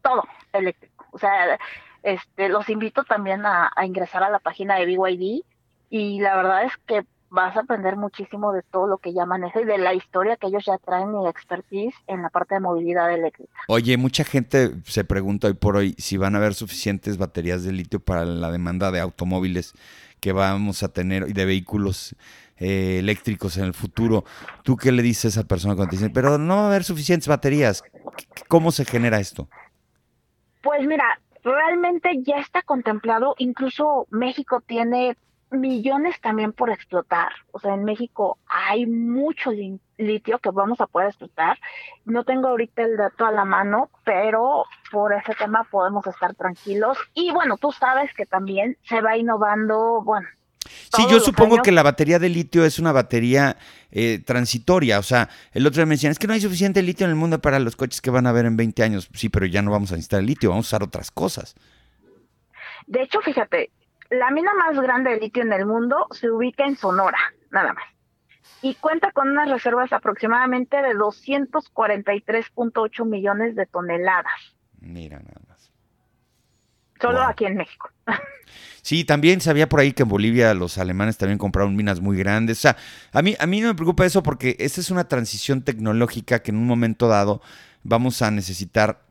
todo 0.02 0.24
eléctrico. 0.54 1.06
O 1.12 1.20
sea, 1.20 1.60
este, 2.02 2.48
los 2.48 2.70
invito 2.70 3.04
también 3.04 3.46
a, 3.46 3.74
a 3.76 3.86
ingresar 3.86 4.24
a 4.24 4.30
la 4.30 4.40
página 4.40 4.76
de 4.78 4.86
BYD 4.86 5.44
y 5.90 6.22
la 6.22 6.38
verdad 6.38 6.64
es 6.64 6.78
que 6.88 7.06
vas 7.30 7.56
a 7.58 7.62
aprender 7.62 7.96
muchísimo 7.96 8.54
de 8.54 8.62
todo 8.62 8.88
lo 8.88 8.98
que 8.98 9.14
llaman 9.14 9.44
eso 9.44 9.60
y 9.60 9.66
de 9.66 9.78
la 9.78 9.94
historia 9.94 10.38
que 10.38 10.48
ellos 10.48 10.64
ya 10.66 10.78
traen 10.78 11.10
y 11.22 11.28
expertise 11.28 11.96
en 12.08 12.22
la 12.22 12.30
parte 12.30 12.56
de 12.56 12.62
movilidad 12.62 13.12
eléctrica. 13.14 13.52
Oye, 13.68 13.98
mucha 13.98 14.24
gente 14.24 14.72
se 14.84 15.04
pregunta 15.04 15.48
hoy 15.48 15.54
por 15.54 15.76
hoy 15.76 15.96
si 15.98 16.18
van 16.18 16.36
a 16.36 16.38
haber 16.38 16.54
suficientes 16.54 17.18
baterías 17.18 17.64
de 17.64 17.72
litio 17.72 18.00
para 18.00 18.26
la 18.26 18.52
demanda 18.52 18.92
de 18.92 19.00
automóviles 19.00 19.74
que 20.20 20.32
vamos 20.32 20.84
a 20.84 20.90
tener 20.90 21.26
y 21.30 21.34
de 21.34 21.46
vehículos 21.46 22.16
eh, 22.58 23.00
eléctricos 23.00 23.58
en 23.58 23.66
el 23.66 23.74
futuro. 23.74 24.24
¿Tú 24.64 24.78
qué 24.78 24.92
le 24.92 25.02
dices 25.02 25.26
a 25.26 25.40
esa 25.40 25.48
persona 25.48 25.76
cuando 25.76 25.90
te 25.90 25.98
dicen, 25.98 26.14
pero 26.14 26.38
no 26.38 26.56
va 26.56 26.64
a 26.64 26.68
haber 26.68 26.84
suficientes 26.84 27.28
baterías? 27.28 27.84
¿Cómo 28.48 28.72
se 28.72 28.86
genera 28.86 29.20
esto? 29.20 29.50
Pues 30.64 30.82
mira, 30.88 31.20
realmente 31.44 32.10
ya 32.24 32.38
está 32.38 32.62
contemplado, 32.64 33.36
incluso 33.38 34.08
México 34.10 34.64
tiene 34.66 35.16
millones 35.52 36.20
también 36.22 36.54
por 36.54 36.70
explotar. 36.70 37.32
O 37.52 37.60
sea, 37.60 37.74
en 37.74 37.84
México 37.84 38.38
hay 38.48 38.86
mucho 38.86 39.52
litio 39.98 40.40
que 40.40 40.50
vamos 40.52 40.82
a 40.82 40.88
poder 40.88 41.10
explotar. 41.10 41.58
No 42.06 42.24
tengo 42.24 42.50
ahorita 42.50 42.84
el 42.84 42.98
dato 42.98 43.26
a 43.26 43.32
la 43.32 43.46
mano, 43.46 43.90
pero 44.04 44.66
por 44.92 45.14
ese 45.14 45.34
tema 45.36 45.66
podemos 45.70 46.06
estar 46.08 46.36
tranquilos. 46.36 46.98
Y 47.14 47.32
bueno, 47.32 47.58
tú 47.58 47.72
sabes 47.72 48.14
que 48.14 48.26
también 48.26 48.78
se 48.84 49.02
va 49.02 49.18
innovando, 49.18 50.02
bueno. 50.04 50.28
Sí, 50.96 51.04
yo 51.10 51.20
supongo 51.20 51.62
que 51.62 51.72
la 51.72 51.84
batería 51.84 52.20
de 52.20 52.30
litio 52.30 52.66
es 52.66 52.80
una 52.80 52.92
batería 52.92 53.58
eh, 53.92 54.22
transitoria. 54.26 54.98
O 55.00 55.04
sea, 55.04 55.30
el 55.52 55.66
otro 55.68 55.78
día 55.78 55.86
me 55.86 55.96
decían, 55.96 56.12
es 56.12 56.20
que 56.20 56.28
no 56.28 56.34
hay 56.34 56.42
suficiente 56.42 56.82
litio 56.82 57.06
en 57.06 57.12
el 57.12 57.16
mundo 57.16 57.40
para 57.40 57.60
los 57.60 57.76
coches 57.76 58.02
que 58.02 58.10
van 58.10 58.26
a 58.26 58.32
ver 58.32 58.46
en 58.46 58.58
20 58.58 58.82
años. 58.84 59.10
Sí, 59.14 59.30
pero 59.30 59.46
ya 59.46 59.62
no 59.62 59.72
vamos 59.72 59.92
a 59.92 59.96
necesitar 59.96 60.22
el 60.22 60.26
litio, 60.26 60.50
vamos 60.50 60.66
a 60.66 60.70
usar 60.70 60.84
otras 60.84 61.12
cosas. 61.12 61.56
De 62.88 63.02
hecho, 63.02 63.20
fíjate, 63.22 63.72
la 64.20 64.32
mina 64.32 64.54
más 64.54 64.78
grande 64.80 65.12
de 65.12 65.20
litio 65.20 65.44
en 65.44 65.54
el 65.54 65.66
mundo 65.66 66.08
se 66.12 66.30
ubica 66.30 66.66
en 66.66 66.76
Sonora, 66.76 67.18
nada 67.52 67.72
más. 67.74 67.86
Y 68.62 68.76
cuenta 68.76 69.12
con 69.12 69.30
unas 69.30 69.50
reservas 69.50 69.94
aproximadamente 69.94 70.78
de 70.78 70.94
243.8 70.96 73.06
millones 73.06 73.56
de 73.56 73.66
toneladas. 73.66 74.56
Mira 74.80 75.20
nada 75.20 75.42
más. 75.48 75.72
Solo 77.00 77.22
aquí 77.22 77.46
en 77.46 77.58
México. 77.58 77.90
Sí, 78.82 79.04
también 79.04 79.42
sabía 79.42 79.68
por 79.68 79.80
ahí 79.80 79.94
que 79.94 80.04
en 80.04 80.10
Bolivia 80.10 80.54
los 80.54 80.78
alemanes 80.78 81.18
también 81.18 81.40
compraron 81.40 81.76
minas 81.76 82.02
muy 82.02 82.18
grandes. 82.18 82.60
O 82.60 82.62
sea, 82.62 82.78
a 83.14 83.24
mí, 83.24 83.36
a 83.40 83.48
mí 83.48 83.60
no 83.60 83.70
me 83.70 83.74
preocupa 83.74 84.06
eso 84.06 84.22
porque 84.22 84.56
esta 84.60 84.80
es 84.80 84.92
una 84.92 85.08
transición 85.08 85.64
tecnológica 85.64 86.44
que 86.44 86.52
en 86.52 86.58
un 86.58 86.68
momento 86.68 87.08
dado 87.08 87.42
vamos 87.82 88.22
a 88.22 88.30
necesitar 88.30 89.05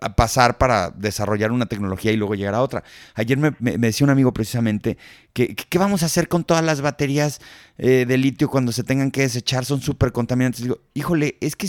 a 0.00 0.16
pasar 0.16 0.58
para 0.58 0.90
desarrollar 0.90 1.52
una 1.52 1.66
tecnología 1.66 2.12
y 2.12 2.16
luego 2.16 2.34
llegar 2.34 2.54
a 2.54 2.62
otra. 2.62 2.84
Ayer 3.14 3.38
me, 3.38 3.52
decía 3.78 4.04
un 4.04 4.10
amigo 4.10 4.32
precisamente 4.32 4.98
que 5.32 5.54
qué 5.54 5.78
vamos 5.78 6.02
a 6.02 6.06
hacer 6.06 6.28
con 6.28 6.44
todas 6.44 6.64
las 6.64 6.80
baterías 6.80 7.40
eh, 7.76 8.04
de 8.06 8.18
litio 8.18 8.48
cuando 8.48 8.72
se 8.72 8.84
tengan 8.84 9.10
que 9.10 9.22
desechar, 9.22 9.64
son 9.64 9.80
súper 9.80 10.12
contaminantes. 10.12 10.62
Digo, 10.62 10.80
híjole, 10.94 11.36
es 11.40 11.56
que 11.56 11.68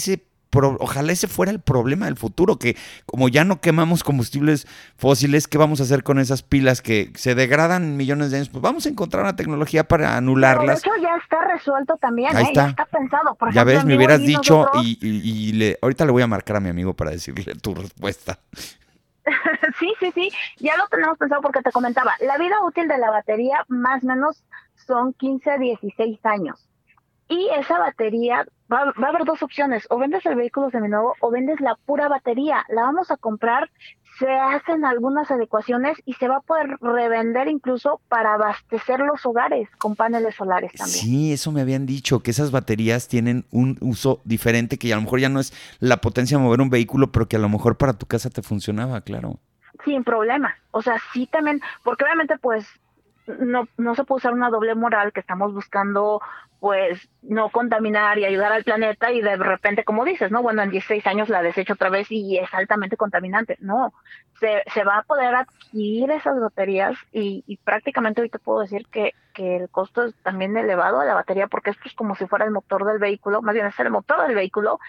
ojalá 0.80 1.12
ese 1.12 1.28
fuera 1.28 1.52
el 1.52 1.60
problema 1.60 2.06
del 2.06 2.18
futuro, 2.18 2.58
que 2.58 2.76
como 3.06 3.30
ya 3.30 3.44
no 3.44 3.62
quemamos 3.62 4.04
combustibles 4.04 4.68
fósiles, 4.98 5.48
¿qué 5.48 5.58
vamos 5.58 5.80
a 5.80 5.84
hacer 5.84 6.04
con 6.04 6.20
esas 6.20 6.44
pilas 6.44 6.82
que 6.82 7.12
se 7.16 7.36
degradan 7.36 7.98
millones 7.98 8.32
de 8.32 8.38
años? 8.38 8.50
Pues 8.50 8.62
vamos 8.62 8.86
a 8.86 8.90
encontrar 8.90 9.24
una 9.24 9.36
tecnología 9.36 9.88
para 9.88 10.18
anularlas. 10.18 10.82
de 10.82 10.90
hecho 10.90 11.02
ya 11.02 11.16
está 11.18 11.46
resuelto 11.46 11.98
también, 11.98 12.36
Ahí 12.36 12.46
¿eh? 12.46 12.48
está. 12.48 12.64
ya 12.64 12.70
está 12.70 12.86
pensado. 12.86 13.36
Por 13.36 13.54
ya 13.54 13.64
ves, 13.64 13.86
me 13.86 13.96
hubieras 13.96 14.22
dicho 14.22 14.68
y, 14.84 15.54
le, 15.54 15.78
ahorita 15.82 16.06
le 16.06 16.12
voy 16.12 16.24
a 16.24 16.28
marcar 16.28 16.58
a 16.58 16.60
mi 16.60 16.70
amigo 16.70 16.94
para 16.94 17.12
decirle 17.12 17.56
tu 17.56 17.76
respuesta. 17.76 18.40
sí, 19.80 19.94
sí, 20.00 20.12
sí, 20.14 20.32
ya 20.58 20.76
lo 20.78 20.88
tenemos 20.88 21.18
pensado 21.18 21.42
porque 21.42 21.62
te 21.62 21.72
comentaba, 21.72 22.14
la 22.22 22.38
vida 22.38 22.56
útil 22.64 22.88
de 22.88 22.98
la 22.98 23.12
batería 23.12 23.64
más 23.68 24.04
o 24.04 24.08
menos 24.08 24.44
son 24.88 25.14
15 25.14 25.52
a 25.52 25.58
16 25.58 26.20
años. 26.26 26.68
Y 27.28 27.48
esa 27.56 27.78
batería, 27.78 28.46
va, 28.72 28.94
a 28.96 29.10
haber 29.10 29.26
dos 29.26 29.42
opciones, 29.44 29.86
o 29.90 29.98
vendes 29.98 30.26
el 30.26 30.36
vehículo 30.36 30.70
seminuevo 30.70 31.16
o 31.20 31.32
vendes 31.32 31.60
la 31.60 31.76
pura 31.86 32.08
batería. 32.08 32.66
La 32.70 32.84
vamos 32.84 33.12
a 33.12 33.18
comprar, 33.18 33.70
se 34.20 34.30
hacen 34.32 34.86
algunas 34.86 35.32
adecuaciones 35.32 35.98
y 36.06 36.14
se 36.14 36.28
va 36.28 36.38
a 36.38 36.42
poder 36.42 36.78
revender 36.82 37.48
incluso 37.48 38.02
para 38.10 38.34
abastecer 38.34 39.00
los 39.00 39.26
hogares 39.26 39.70
con 39.78 39.96
paneles 39.96 40.36
solares 40.36 40.74
también. 40.74 41.00
Sí, 41.00 41.34
eso 41.34 41.52
me 41.52 41.62
habían 41.62 41.86
dicho, 41.86 42.22
que 42.22 42.32
esas 42.32 42.52
baterías 42.52 43.08
tienen 43.08 43.46
un 43.52 43.78
uso 43.82 44.22
diferente, 44.26 44.78
que 44.78 44.92
a 44.92 44.98
lo 44.98 45.02
mejor 45.02 45.20
ya 45.20 45.30
no 45.30 45.40
es 45.40 45.54
la 45.80 45.98
potencia 45.98 46.38
de 46.38 46.44
mover 46.44 46.62
un 46.62 46.70
vehículo, 46.70 47.12
pero 47.12 47.28
que 47.28 47.38
a 47.38 47.40
lo 47.40 47.50
mejor 47.50 47.78
para 47.78 47.94
tu 47.94 48.06
casa 48.06 48.30
te 48.30 48.42
funcionaba, 48.42 49.02
claro. 49.02 49.40
Sin 49.86 50.04
problema. 50.04 50.56
O 50.72 50.82
sea, 50.82 51.02
sí 51.14 51.28
también, 51.32 51.62
porque 51.84 52.04
obviamente 52.04 52.38
pues 52.38 52.68
no, 53.40 53.68
no 53.78 53.96
se 53.96 54.04
puede 54.04 54.18
usar 54.18 54.34
una 54.34 54.50
doble 54.50 54.76
moral 54.76 55.14
que 55.14 55.20
estamos 55.20 55.54
buscando 55.54 56.22
pues 56.60 57.10
no 57.22 57.50
contaminar 57.50 58.18
y 58.18 58.26
ayudar 58.26 58.52
al 58.52 58.66
planeta 58.66 59.12
y 59.12 59.22
de 59.22 59.38
repente, 59.38 59.86
como 59.86 60.04
dices, 60.04 60.30
¿no? 60.30 60.42
Bueno, 60.42 60.62
en 60.62 60.72
16 60.72 61.08
años 61.08 61.30
la 61.30 61.42
desecho 61.42 61.74
otra 61.74 61.90
vez 61.90 62.12
y 62.12 62.38
es 62.38 62.54
altamente 62.54 62.98
contaminante. 62.98 63.58
No, 63.62 63.94
se, 64.40 64.64
se 64.74 64.84
va 64.84 64.98
a 64.98 65.04
poder 65.04 65.34
adquirir 65.36 66.12
esas 66.12 66.38
baterías 66.40 66.98
y, 67.14 67.44
y 67.48 67.58
prácticamente 67.58 68.20
ahorita 68.20 68.40
puedo 68.40 68.60
decir 68.60 68.86
que, 68.92 69.14
que 69.34 69.56
el 69.56 69.70
costo 69.70 70.04
es 70.04 70.16
también 70.16 70.58
elevado 70.58 71.00
a 71.00 71.06
la 71.06 71.14
batería 71.14 71.48
porque 71.48 71.70
esto 71.70 71.84
es 71.86 71.94
como 71.94 72.16
si 72.16 72.28
fuera 72.28 72.46
el 72.46 72.52
motor 72.52 72.86
del 72.86 73.00
vehículo, 73.00 73.42
más 73.42 73.54
bien 73.54 73.68
es 73.68 73.80
el 73.80 73.90
motor 73.90 74.28
del 74.28 74.36
vehículo 74.36 74.80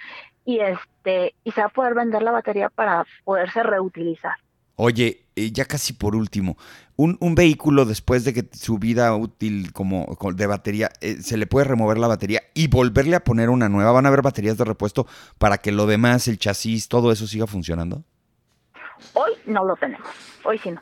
y 0.45 0.59
este 0.59 1.35
y 1.45 1.53
se 1.53 1.61
va 1.61 1.69
a 1.69 1.71
poder 1.71 1.95
vender 1.95 2.23
la 2.23 2.33
batería 2.33 2.69
para 2.69 3.05
poderse 3.25 3.63
reutilizar. 3.63 4.37
Oye, 4.83 5.27
eh, 5.37 5.53
ya 5.53 5.67
casi 5.67 5.93
por 5.93 6.17
último, 6.17 6.57
un, 6.97 7.35
vehículo 7.35 7.85
después 7.85 8.25
de 8.25 8.33
que 8.33 8.49
su 8.53 8.79
vida 8.79 9.15
útil 9.15 9.75
como, 9.75 10.17
de 10.35 10.47
batería, 10.47 10.89
eh, 11.03 11.17
se 11.21 11.37
le 11.37 11.47
puede 11.47 11.67
remover 11.67 11.99
la 11.99 12.07
batería 12.07 12.41
y 12.55 12.69
volverle 12.69 13.15
a 13.15 13.21
poner 13.21 13.51
una 13.51 13.69
nueva. 13.69 13.93
¿Van 13.93 14.07
a 14.07 14.09
haber 14.09 14.23
baterías 14.23 14.57
de 14.57 14.65
repuesto 14.65 15.07
para 15.37 15.59
que 15.59 15.71
lo 15.71 15.85
demás, 15.85 16.29
el 16.29 16.39
chasis, 16.39 16.89
todo 16.89 17.13
eso 17.13 17.27
siga 17.27 17.47
funcionando? 17.47 18.05
Hoy 19.13 19.33
no 19.45 19.67
lo 19.67 19.77
tenemos, 19.77 20.09
hoy 20.45 20.57
sí 20.57 20.71
no. 20.71 20.81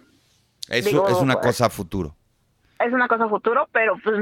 Eso 0.69 1.09
es 1.09 1.17
una 1.17 1.35
pues, 1.35 1.47
cosa 1.47 1.67
a 1.67 1.71
futuro. 1.71 2.15
Es 2.79 2.93
una 2.93 3.09
cosa 3.09 3.25
a 3.25 3.29
futuro, 3.29 3.69
pero 3.73 3.97
pues, 4.05 4.17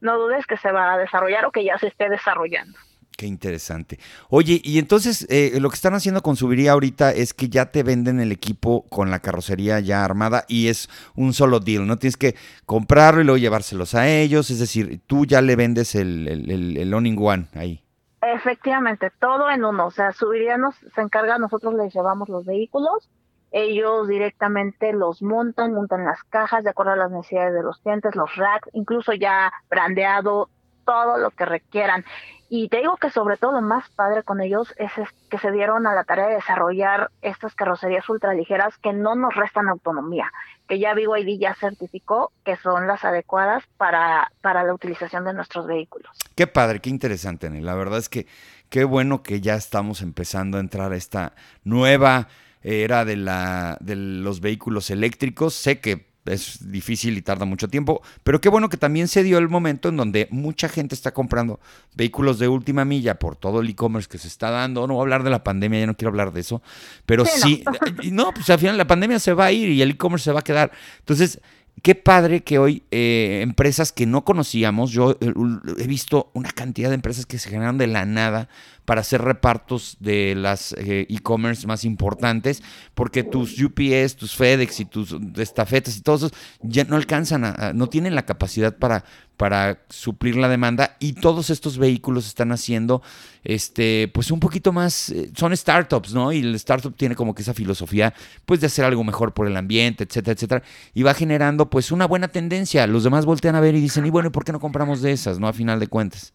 no 0.00 0.18
dudes 0.18 0.44
que 0.44 0.56
se 0.56 0.72
va 0.72 0.94
a 0.94 0.98
desarrollar 0.98 1.44
o 1.44 1.52
que 1.52 1.64
ya 1.64 1.78
se 1.78 1.86
esté 1.86 2.08
desarrollando. 2.08 2.76
Qué 3.20 3.26
interesante. 3.26 3.98
Oye, 4.30 4.62
y 4.64 4.78
entonces 4.78 5.26
eh, 5.28 5.60
lo 5.60 5.68
que 5.68 5.74
están 5.74 5.92
haciendo 5.92 6.22
con 6.22 6.36
Subiría 6.36 6.72
ahorita 6.72 7.10
es 7.12 7.34
que 7.34 7.50
ya 7.50 7.70
te 7.70 7.82
venden 7.82 8.18
el 8.18 8.32
equipo 8.32 8.86
con 8.88 9.10
la 9.10 9.18
carrocería 9.18 9.78
ya 9.78 10.06
armada 10.06 10.46
y 10.48 10.68
es 10.68 10.88
un 11.16 11.34
solo 11.34 11.60
deal, 11.60 11.86
no 11.86 11.98
tienes 11.98 12.16
que 12.16 12.34
comprarlo 12.64 13.20
y 13.20 13.24
luego 13.24 13.36
llevárselos 13.36 13.94
a 13.94 14.08
ellos, 14.08 14.48
es 14.48 14.58
decir, 14.58 15.02
tú 15.06 15.26
ya 15.26 15.42
le 15.42 15.54
vendes 15.54 15.94
el, 15.94 16.28
el, 16.28 16.78
el, 16.78 16.94
owning 16.94 17.18
one 17.20 17.48
ahí. 17.56 17.84
Efectivamente, 18.22 19.12
todo 19.20 19.50
en 19.50 19.66
uno, 19.66 19.88
o 19.88 19.90
sea, 19.90 20.12
Subiría 20.12 20.56
nos, 20.56 20.76
se 20.76 21.02
encarga, 21.02 21.36
nosotros 21.36 21.74
les 21.74 21.92
llevamos 21.92 22.30
los 22.30 22.46
vehículos, 22.46 23.10
ellos 23.50 24.08
directamente 24.08 24.94
los 24.94 25.20
montan, 25.20 25.74
montan 25.74 26.06
las 26.06 26.24
cajas 26.24 26.64
de 26.64 26.70
acuerdo 26.70 26.92
a 26.92 26.96
las 26.96 27.10
necesidades 27.10 27.52
de 27.52 27.64
los 27.64 27.80
clientes, 27.80 28.16
los 28.16 28.34
racks, 28.36 28.70
incluso 28.72 29.12
ya 29.12 29.52
brandeado, 29.68 30.48
todo 30.90 31.18
lo 31.18 31.30
que 31.30 31.44
requieran. 31.44 32.04
Y 32.48 32.68
te 32.68 32.78
digo 32.78 32.96
que 32.96 33.10
sobre 33.10 33.36
todo 33.36 33.60
más 33.60 33.88
padre 33.90 34.24
con 34.24 34.40
ellos 34.40 34.74
es, 34.76 34.90
que 35.28 35.38
se 35.38 35.52
dieron 35.52 35.86
a 35.86 35.94
la 35.94 36.02
tarea 36.02 36.26
de 36.26 36.34
desarrollar 36.34 37.12
estas 37.22 37.54
carrocerías 37.54 38.08
ultraligeras 38.08 38.76
que 38.78 38.92
no 38.92 39.14
nos 39.14 39.36
restan 39.36 39.68
autonomía, 39.68 40.32
que 40.68 40.80
ya 40.80 40.92
BYD 40.92 41.38
ya 41.38 41.54
certificó 41.54 42.32
que 42.44 42.56
son 42.56 42.88
las 42.88 43.04
adecuadas 43.04 43.62
para, 43.76 44.32
para 44.42 44.64
la 44.64 44.74
utilización 44.74 45.24
de 45.24 45.32
nuestros 45.32 45.68
vehículos. 45.68 46.10
Qué 46.34 46.48
padre, 46.48 46.80
qué 46.80 46.90
interesante, 46.90 47.48
La 47.48 47.74
verdad 47.74 48.00
es 48.00 48.08
que 48.08 48.26
qué 48.68 48.82
bueno 48.82 49.22
que 49.22 49.40
ya 49.40 49.54
estamos 49.54 50.02
empezando 50.02 50.56
a 50.56 50.60
entrar 50.60 50.90
a 50.90 50.96
esta 50.96 51.34
nueva 51.62 52.26
era 52.62 53.04
de, 53.04 53.16
la, 53.16 53.78
de 53.78 53.94
los 53.94 54.40
vehículos 54.40 54.90
eléctricos. 54.90 55.54
Sé 55.54 55.80
que 55.80 56.09
es 56.26 56.70
difícil 56.70 57.16
y 57.16 57.22
tarda 57.22 57.44
mucho 57.44 57.68
tiempo, 57.68 58.02
pero 58.22 58.40
qué 58.40 58.48
bueno 58.48 58.68
que 58.68 58.76
también 58.76 59.08
se 59.08 59.22
dio 59.22 59.38
el 59.38 59.48
momento 59.48 59.88
en 59.88 59.96
donde 59.96 60.28
mucha 60.30 60.68
gente 60.68 60.94
está 60.94 61.12
comprando 61.12 61.60
vehículos 61.94 62.38
de 62.38 62.48
última 62.48 62.84
milla 62.84 63.18
por 63.18 63.36
todo 63.36 63.60
el 63.60 63.68
e-commerce 63.68 64.08
que 64.08 64.18
se 64.18 64.28
está 64.28 64.50
dando. 64.50 64.86
No 64.86 64.94
voy 64.94 65.00
a 65.00 65.04
hablar 65.04 65.22
de 65.22 65.30
la 65.30 65.42
pandemia, 65.44 65.80
ya 65.80 65.86
no 65.86 65.96
quiero 65.96 66.10
hablar 66.10 66.32
de 66.32 66.40
eso, 66.40 66.62
pero 67.06 67.24
sí, 67.24 67.64
no, 68.10 68.30
pues 68.34 68.48
al 68.50 68.58
final 68.58 68.76
la 68.76 68.86
pandemia 68.86 69.18
se 69.18 69.32
va 69.32 69.46
a 69.46 69.52
ir 69.52 69.68
y 69.68 69.82
el 69.82 69.90
e-commerce 69.92 70.24
se 70.24 70.32
va 70.32 70.40
a 70.40 70.44
quedar. 70.44 70.72
Entonces, 70.98 71.40
qué 71.82 71.94
padre 71.94 72.42
que 72.42 72.58
hoy 72.58 72.82
eh, 72.90 73.40
empresas 73.42 73.92
que 73.92 74.06
no 74.06 74.24
conocíamos, 74.24 74.90
yo 74.90 75.12
eh, 75.20 75.32
he 75.78 75.86
visto 75.86 76.30
una 76.34 76.50
cantidad 76.50 76.88
de 76.88 76.94
empresas 76.94 77.26
que 77.26 77.38
se 77.38 77.50
generan 77.50 77.78
de 77.78 77.86
la 77.86 78.04
nada 78.04 78.48
para 78.84 79.02
hacer 79.02 79.22
repartos 79.22 79.96
de 80.00 80.34
las 80.34 80.72
eh, 80.72 81.06
e-commerce 81.08 81.66
más 81.66 81.84
importantes, 81.84 82.62
porque 82.94 83.22
tus 83.22 83.60
UPS, 83.62 84.16
tus 84.16 84.34
FedEx 84.34 84.80
y 84.80 84.84
tus 84.84 85.16
estafetas 85.36 85.96
y 85.96 86.02
todos 86.02 86.24
esos 86.24 86.38
ya 86.60 86.84
no 86.84 86.96
alcanzan, 86.96 87.44
a, 87.44 87.72
no 87.72 87.88
tienen 87.88 88.14
la 88.14 88.26
capacidad 88.26 88.76
para, 88.76 89.04
para 89.40 89.78
suplir 89.88 90.36
la 90.36 90.50
demanda 90.50 90.96
y 90.98 91.14
todos 91.14 91.48
estos 91.48 91.78
vehículos 91.78 92.26
están 92.26 92.52
haciendo, 92.52 93.00
este, 93.42 94.10
pues 94.12 94.30
un 94.30 94.38
poquito 94.38 94.70
más, 94.70 95.08
eh, 95.08 95.30
son 95.34 95.56
startups, 95.56 96.12
¿no? 96.12 96.30
Y 96.30 96.40
el 96.40 96.54
startup 96.56 96.94
tiene 96.94 97.14
como 97.16 97.34
que 97.34 97.40
esa 97.40 97.54
filosofía, 97.54 98.12
pues 98.44 98.60
de 98.60 98.66
hacer 98.66 98.84
algo 98.84 99.02
mejor 99.02 99.32
por 99.32 99.46
el 99.46 99.56
ambiente, 99.56 100.04
etcétera, 100.04 100.34
etcétera, 100.34 100.62
y 100.92 101.04
va 101.04 101.14
generando 101.14 101.70
pues 101.70 101.90
una 101.90 102.06
buena 102.06 102.28
tendencia. 102.28 102.86
Los 102.86 103.02
demás 103.02 103.24
voltean 103.24 103.54
a 103.54 103.60
ver 103.60 103.74
y 103.74 103.80
dicen, 103.80 104.04
y 104.04 104.10
bueno, 104.10 104.28
¿y 104.28 104.30
por 104.30 104.44
qué 104.44 104.52
no 104.52 104.60
compramos 104.60 105.00
de 105.00 105.12
esas, 105.12 105.38
no? 105.38 105.48
A 105.48 105.54
final 105.54 105.80
de 105.80 105.86
cuentas. 105.86 106.34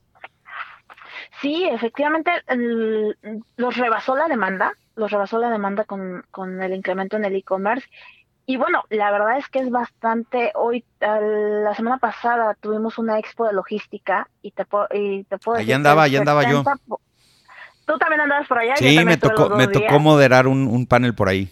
Sí, 1.44 1.64
efectivamente, 1.72 2.32
los 3.58 3.78
rebasó 3.78 4.16
la 4.16 4.28
demanda, 4.28 4.74
los 4.96 5.12
rebasó 5.12 5.38
la 5.38 5.52
demanda 5.52 5.84
con, 5.84 6.26
con 6.32 6.60
el 6.60 6.74
incremento 6.74 7.18
en 7.18 7.26
el 7.26 7.36
e-commerce. 7.36 7.88
Y 8.48 8.58
bueno, 8.58 8.84
la 8.90 9.12
verdad 9.12 9.38
es 9.38 9.48
que 9.50 9.60
es 9.60 9.72
bastante, 9.72 10.52
hoy, 10.54 10.84
la 11.00 11.74
semana 11.76 11.98
pasada 11.98 12.56
tuvimos 12.60 13.00
una 13.00 13.18
expo 13.18 13.48
de 13.48 13.54
logística 13.54 14.28
y 14.42 14.52
te, 14.52 14.66
y 14.94 15.24
te 15.24 15.38
puedo 15.40 15.58
decir... 15.58 15.70
Allá 15.70 15.76
andaba, 15.76 16.04
allá 16.04 16.20
andaba 16.20 16.50
yo. 16.50 16.64
Tú 17.86 17.98
también 17.98 18.22
andabas 18.22 18.48
por 18.48 18.60
allá. 18.60 18.76
Sí, 18.78 19.04
me 19.04 19.18
tocó, 19.18 19.50
me 19.50 19.68
tocó 19.68 20.00
moderar 20.00 20.48
un, 20.48 20.68
un 20.68 20.86
panel 20.86 21.16
por 21.16 21.30
ahí. 21.30 21.52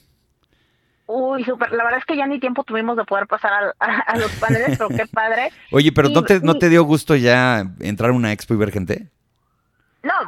Uy, 1.05 1.43
súper. 1.43 1.71
La 1.71 1.83
verdad 1.83 1.99
es 1.99 2.05
que 2.05 2.15
ya 2.15 2.25
ni 2.25 2.39
tiempo 2.39 2.63
tuvimos 2.63 2.95
de 2.95 3.03
poder 3.03 3.27
pasar 3.27 3.75
a, 3.79 4.17
los 4.17 4.31
paneles, 4.33 4.77
pero 4.77 4.89
qué 4.89 5.05
padre. 5.05 5.51
Oye, 5.71 5.91
pero 5.91 6.09
¿no, 6.09 6.23
te, 6.23 6.39
¿no 6.39 6.55
te 6.55 6.69
dio 6.69 6.83
gusto 6.83 7.15
ya 7.15 7.65
entrar 7.79 8.11
a 8.11 8.13
una 8.13 8.31
expo 8.31 8.53
y 8.53 8.57
ver 8.57 8.71
gente? 8.71 9.09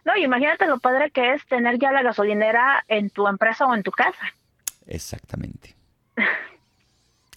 No, 0.04 0.18
imagínate 0.18 0.68
lo 0.68 0.82
padre 0.82 1.10
que 1.10 1.36
es 1.36 1.46
tener 1.46 1.80
ya 1.80 1.94
la 1.94 2.04
gasolinera 2.04 2.84
en 2.90 3.12
tu 3.12 3.30
empresa 3.30 3.66
o 3.66 3.74
en 3.74 3.84
tu 3.84 3.92
casa. 3.92 4.26
Exactamente. 4.86 5.83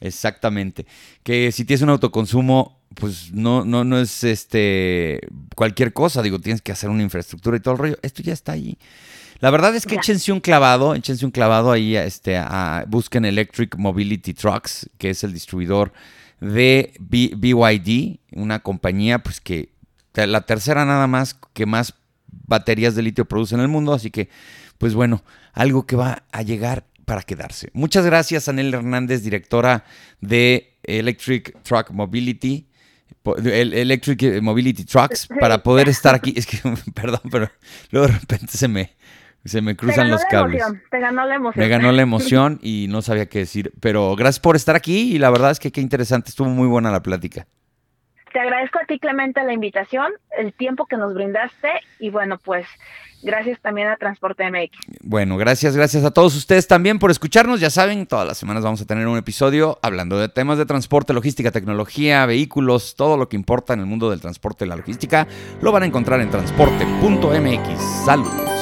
Exactamente. 0.01 0.87
Que 1.23 1.53
si 1.53 1.65
tienes 1.65 1.83
un 1.83 1.91
autoconsumo, 1.91 2.81
pues 2.95 3.33
no, 3.33 3.65
no, 3.65 3.85
no 3.85 3.99
es 3.99 4.25
este 4.25 5.21
cualquier 5.55 5.93
cosa. 5.93 6.23
Digo, 6.23 6.39
tienes 6.39 6.63
que 6.63 6.73
hacer 6.73 6.91
una 6.91 7.03
infraestructura 7.03 7.57
y 7.57 7.61
todo 7.61 7.75
el 7.75 7.79
rollo. 7.79 7.99
Esto 8.03 8.23
ya 8.23 8.33
está 8.33 8.53
ahí. 8.53 8.79
La 9.41 9.51
verdad 9.51 9.75
es 9.75 9.87
que 9.87 9.97
échense 9.97 10.33
un 10.33 10.41
clavado, 10.41 10.95
échense 10.95 11.25
un 11.25 11.31
clavado 11.31 11.71
ahí, 11.71 11.95
este, 11.95 12.39
a, 12.39 12.85
busquen 12.89 13.27
Electric 13.27 13.77
Mobility 13.77 14.33
Trucks, 14.33 14.89
que 14.97 15.11
es 15.11 15.25
el 15.25 15.35
distribuidor 15.35 15.93
de 16.41 16.95
BYD, 17.01 18.19
una 18.33 18.61
compañía, 18.61 19.23
pues 19.23 19.41
que 19.41 19.71
la 20.15 20.41
tercera 20.43 20.87
nada 20.87 21.07
más 21.07 21.39
que 21.53 21.67
más 21.67 21.93
baterías 22.47 22.95
de 22.95 23.03
litio 23.03 23.27
produce 23.27 23.55
en 23.55 23.61
el 23.61 23.69
mundo, 23.69 23.93
así 23.93 24.11
que, 24.11 24.31
pues 24.79 24.95
bueno, 24.95 25.23
algo 25.53 25.87
que 25.87 25.97
va 25.97 26.23
a 26.33 26.43
llegar 26.43 26.87
para 27.07 27.23
quedarse. 27.23 27.71
Muchas 27.73 28.05
gracias, 28.05 28.49
Anel 28.49 28.75
Hernández, 28.75 29.23
directora 29.23 29.85
de 30.21 30.77
Electric 30.83 31.63
Truck 31.63 31.91
Mobility. 31.91 32.69
Electric 33.25 34.43
Mobility 34.43 34.85
Trucks 34.85 35.29
para 35.41 35.63
poder 35.63 35.89
estar 35.89 36.15
aquí. 36.15 36.35
Es 36.37 36.47
que, 36.47 36.59
perdón, 36.95 37.21
pero 37.31 37.51
luego 37.91 38.09
de 38.09 38.19
repente 38.19 38.49
se 38.49 38.69
me, 38.69 38.97
se 39.45 39.63
me 39.63 39.77
cruzan 39.77 40.11
los 40.11 40.23
cables. 40.25 40.63
te 40.91 41.01
ganó 41.01 41.25
la 41.27 41.37
emoción. 41.37 41.65
Me 41.65 41.69
ganó 41.69 41.93
la 41.93 42.03
emoción 42.11 42.59
y 42.63 42.87
no 42.89 43.03
sabía 43.03 43.27
qué 43.27 43.41
decir. 43.41 43.73
Pero 43.81 44.15
gracias 44.17 44.41
por 44.41 44.57
estar 44.57 44.77
aquí 44.77 45.15
y 45.15 45.19
la 45.19 45.31
verdad 45.31 45.53
es 45.53 45.61
que 45.61 45.73
qué 45.73 45.81
interesante. 45.81 46.31
Estuvo 46.31 46.49
muy 46.49 46.67
buena 46.67 46.91
la 46.91 47.03
plática. 47.03 47.47
Te 48.37 48.41
agradezco 48.41 48.79
a 48.79 48.85
ti, 48.85 48.99
Clemente, 48.99 49.43
la 49.45 49.55
invitación, 49.55 50.13
el 50.37 50.53
tiempo 50.53 50.85
que 50.85 50.99
nos 50.99 51.15
brindaste 51.15 51.71
y 51.99 52.11
bueno, 52.11 52.37
pues 52.37 52.67
gracias 53.23 53.59
también 53.63 53.89
a 53.89 53.97
Transporte 53.97 54.45
MX. 54.51 54.77
Bueno, 55.01 55.39
gracias, 55.39 55.75
gracias 55.75 56.05
a 56.05 56.11
todos 56.11 56.37
ustedes 56.37 56.69
también 56.69 56.99
por 56.99 57.11
escucharnos. 57.11 57.61
Ya 57.61 57.71
saben, 57.71 58.07
todas 58.07 58.29
las 58.29 58.37
semanas 58.37 58.63
vamos 58.63 58.83
a 58.83 58.85
tener 58.85 59.07
un 59.07 59.17
episodio 59.17 59.79
hablando 59.81 60.19
de 60.19 60.29
temas 60.29 60.59
de 60.59 60.67
transporte, 60.67 61.15
logística, 61.15 61.51
tecnología, 61.51 62.27
vehículos, 62.27 62.95
todo 62.95 63.17
lo 63.17 63.31
que 63.31 63.37
importa 63.37 63.73
en 63.73 63.81
el 63.81 63.87
mundo 63.87 64.11
del 64.11 64.21
transporte 64.21 64.67
y 64.67 64.69
la 64.69 64.77
logística. 64.77 65.27
Lo 65.63 65.73
van 65.73 65.85
a 65.85 65.87
encontrar 65.87 66.21
en 66.21 66.29
transporte.mx. 66.29 68.05
Saludos. 68.05 68.56